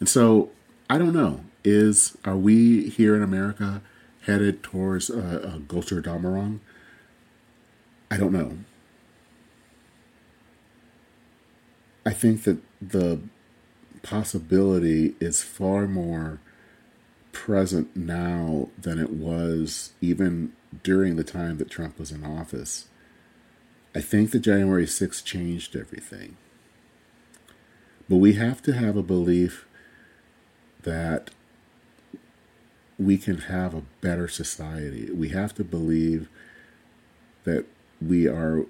And 0.00 0.08
so 0.08 0.50
I 0.88 0.98
don't 0.98 1.12
know. 1.12 1.44
Is 1.64 2.16
are 2.24 2.36
we 2.36 2.88
here 2.88 3.14
in 3.14 3.22
America 3.22 3.82
headed 4.22 4.62
towards 4.62 5.10
a, 5.10 5.18
a 5.18 5.60
Götterdämmerung? 5.60 6.58
I 8.12 8.18
don't 8.18 8.32
know. 8.32 8.58
I 12.04 12.12
think 12.12 12.42
that 12.44 12.58
the 12.80 13.20
possibility 14.02 15.14
is 15.20 15.42
far 15.42 15.86
more 15.86 16.40
present 17.32 17.96
now 17.96 18.68
than 18.78 18.98
it 18.98 19.10
was 19.10 19.92
even 20.02 20.52
during 20.82 21.16
the 21.16 21.24
time 21.24 21.56
that 21.56 21.70
Trump 21.70 21.98
was 21.98 22.12
in 22.12 22.24
office. 22.24 22.88
I 23.94 24.00
think 24.00 24.32
that 24.32 24.40
January 24.40 24.86
6th 24.86 25.24
changed 25.24 25.74
everything. 25.74 26.36
But 28.10 28.16
we 28.16 28.34
have 28.34 28.60
to 28.62 28.74
have 28.74 28.96
a 28.96 29.02
belief 29.02 29.66
that 30.82 31.30
we 32.98 33.16
can 33.16 33.38
have 33.38 33.74
a 33.74 33.84
better 34.00 34.28
society. 34.28 35.10
We 35.10 35.30
have 35.30 35.54
to 35.54 35.64
believe 35.64 36.28
that 37.44 37.64
we 38.08 38.26
are 38.26 38.66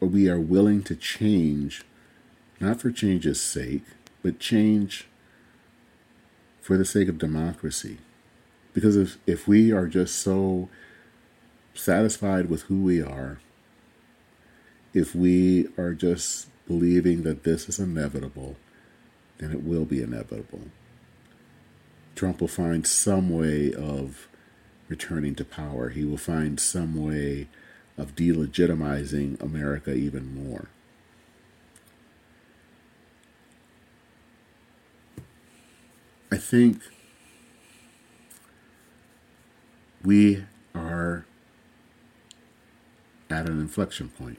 we 0.00 0.28
are 0.28 0.40
willing 0.40 0.82
to 0.82 0.94
change 0.94 1.84
not 2.62 2.80
for 2.80 2.92
change's 2.92 3.42
sake, 3.42 3.82
but 4.22 4.38
change 4.38 5.08
for 6.60 6.76
the 6.76 6.84
sake 6.84 7.08
of 7.08 7.18
democracy. 7.18 7.98
Because 8.72 8.96
if, 8.96 9.18
if 9.26 9.48
we 9.48 9.72
are 9.72 9.88
just 9.88 10.14
so 10.20 10.68
satisfied 11.74 12.48
with 12.48 12.62
who 12.62 12.80
we 12.80 13.02
are, 13.02 13.40
if 14.94 15.14
we 15.14 15.68
are 15.76 15.92
just 15.92 16.48
believing 16.68 17.24
that 17.24 17.42
this 17.42 17.68
is 17.68 17.80
inevitable, 17.80 18.56
then 19.38 19.50
it 19.50 19.64
will 19.64 19.84
be 19.84 20.00
inevitable. 20.00 20.68
Trump 22.14 22.40
will 22.40 22.48
find 22.48 22.86
some 22.86 23.28
way 23.28 23.74
of 23.74 24.28
returning 24.88 25.34
to 25.34 25.44
power. 25.44 25.88
He 25.88 26.04
will 26.04 26.16
find 26.16 26.60
some 26.60 26.94
way 26.94 27.48
of 27.98 28.14
delegitimizing 28.16 29.40
America 29.40 29.92
even 29.94 30.34
more. 30.34 30.68
I 36.30 36.38
think 36.38 36.80
we 40.02 40.44
are 40.74 41.26
at 43.28 43.48
an 43.48 43.60
inflection 43.60 44.08
point. 44.08 44.38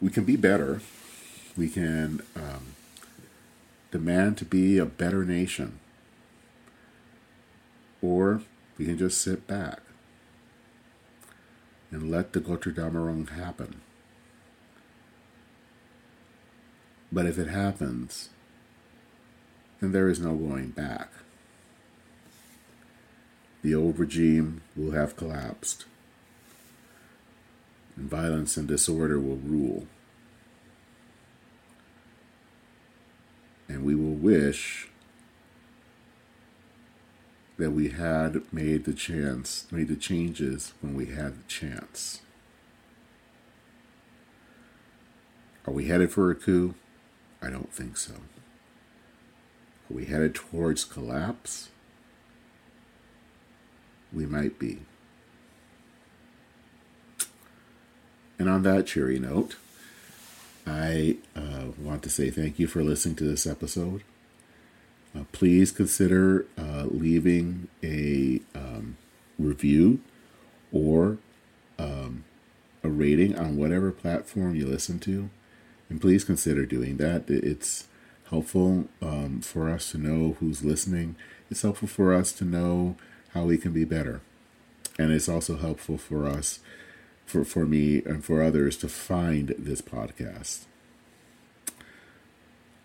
We 0.00 0.10
can 0.10 0.24
be 0.24 0.36
better. 0.36 0.80
We 1.56 1.68
can 1.68 2.22
um, 2.34 2.74
demand 3.90 4.38
to 4.38 4.44
be 4.44 4.78
a 4.78 4.86
better 4.86 5.24
nation. 5.24 5.78
Or 8.00 8.42
we 8.78 8.86
can 8.86 8.96
just 8.96 9.20
sit 9.20 9.46
back 9.46 9.80
and 11.90 12.10
let 12.10 12.32
the 12.32 12.40
Götterdämmerung 12.40 13.30
happen. 13.30 13.80
But 17.10 17.26
if 17.26 17.38
it 17.38 17.48
happens, 17.48 18.28
and 19.80 19.94
there 19.94 20.08
is 20.08 20.20
no 20.20 20.34
going 20.34 20.70
back. 20.70 21.10
The 23.62 23.74
old 23.74 23.98
regime 23.98 24.62
will 24.76 24.92
have 24.92 25.16
collapsed, 25.16 25.84
and 27.96 28.08
violence 28.08 28.56
and 28.56 28.68
disorder 28.68 29.18
will 29.18 29.36
rule. 29.36 29.86
And 33.68 33.84
we 33.84 33.94
will 33.94 34.14
wish 34.14 34.88
that 37.58 37.72
we 37.72 37.88
had 37.88 38.40
made 38.52 38.84
the 38.84 38.94
chance, 38.94 39.66
made 39.70 39.88
the 39.88 39.96
changes 39.96 40.72
when 40.80 40.94
we 40.94 41.06
had 41.06 41.38
the 41.38 41.48
chance. 41.48 42.20
Are 45.66 45.72
we 45.72 45.88
headed 45.88 46.12
for 46.12 46.30
a 46.30 46.34
coup? 46.34 46.74
I 47.42 47.50
don't 47.50 47.72
think 47.72 47.96
so. 47.96 48.14
Are 48.14 49.94
we 49.94 50.06
headed 50.06 50.34
towards 50.34 50.84
collapse? 50.84 51.68
We 54.12 54.24
might 54.24 54.58
be. 54.58 54.78
And 58.38 58.48
on 58.48 58.62
that 58.62 58.86
cheery 58.86 59.18
note, 59.18 59.56
I 60.64 61.16
uh, 61.34 61.72
want 61.76 62.02
to 62.04 62.10
say 62.10 62.30
thank 62.30 62.58
you 62.58 62.68
for 62.68 62.84
listening 62.84 63.16
to 63.16 63.24
this 63.24 63.46
episode. 63.46 64.02
Uh, 65.18 65.24
please 65.32 65.72
consider 65.72 66.46
uh, 66.56 66.84
leaving 66.90 67.68
a 67.82 68.40
um, 68.54 68.96
review 69.38 70.00
or 70.72 71.18
um, 71.78 72.24
a 72.82 72.88
rating 72.88 73.36
on 73.38 73.56
whatever 73.56 73.90
platform 73.90 74.54
you 74.54 74.66
listen 74.66 74.98
to. 75.00 75.30
And 75.88 76.00
please 76.00 76.24
consider 76.24 76.66
doing 76.66 76.98
that. 76.98 77.24
It's 77.28 77.86
helpful 78.30 78.88
um, 79.00 79.40
for 79.40 79.70
us 79.70 79.90
to 79.92 79.98
know 79.98 80.36
who's 80.38 80.62
listening. 80.62 81.16
It's 81.50 81.62
helpful 81.62 81.88
for 81.88 82.12
us 82.12 82.32
to 82.32 82.44
know 82.44 82.96
how 83.32 83.44
we 83.44 83.56
can 83.56 83.72
be 83.72 83.84
better. 83.84 84.20
And 84.98 85.12
it's 85.12 85.28
also 85.28 85.56
helpful 85.56 85.96
for 85.96 86.26
us 86.26 86.60
for, 87.24 87.44
for 87.44 87.64
me 87.64 88.02
and 88.04 88.24
for 88.24 88.42
others 88.42 88.76
to 88.78 88.88
find 88.88 89.54
this 89.58 89.80
podcast. 89.80 90.64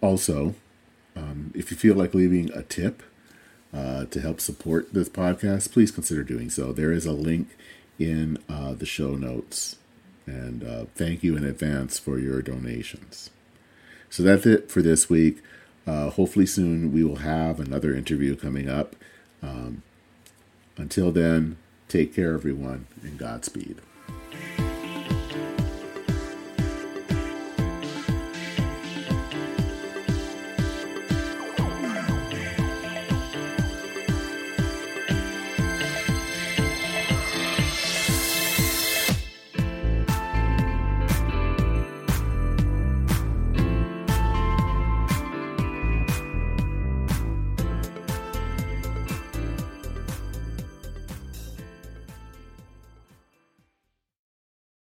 Also, 0.01 0.55
um, 1.15 1.51
if 1.55 1.71
you 1.71 1.77
feel 1.77 1.95
like 1.95 2.13
leaving 2.13 2.51
a 2.53 2.63
tip 2.63 3.03
uh, 3.73 4.05
to 4.05 4.21
help 4.21 4.39
support 4.39 4.93
this 4.93 5.09
podcast, 5.09 5.71
please 5.71 5.91
consider 5.91 6.23
doing 6.23 6.49
so. 6.49 6.71
There 6.71 6.91
is 6.91 7.05
a 7.05 7.11
link 7.11 7.49
in 7.99 8.37
uh, 8.49 8.73
the 8.73 8.85
show 8.85 9.15
notes. 9.15 9.77
And 10.25 10.63
uh, 10.63 10.85
thank 10.95 11.23
you 11.23 11.35
in 11.35 11.43
advance 11.43 11.99
for 11.99 12.17
your 12.17 12.41
donations. 12.41 13.29
So 14.09 14.23
that's 14.23 14.45
it 14.45 14.71
for 14.71 14.81
this 14.81 15.09
week. 15.09 15.41
Uh, 15.85 16.11
hopefully, 16.11 16.45
soon 16.45 16.93
we 16.93 17.03
will 17.03 17.17
have 17.17 17.59
another 17.59 17.93
interview 17.93 18.35
coming 18.35 18.69
up. 18.69 18.95
Um, 19.41 19.83
until 20.77 21.11
then, 21.11 21.57
take 21.89 22.15
care, 22.15 22.33
everyone, 22.33 22.87
and 23.01 23.17
Godspeed. 23.17 23.81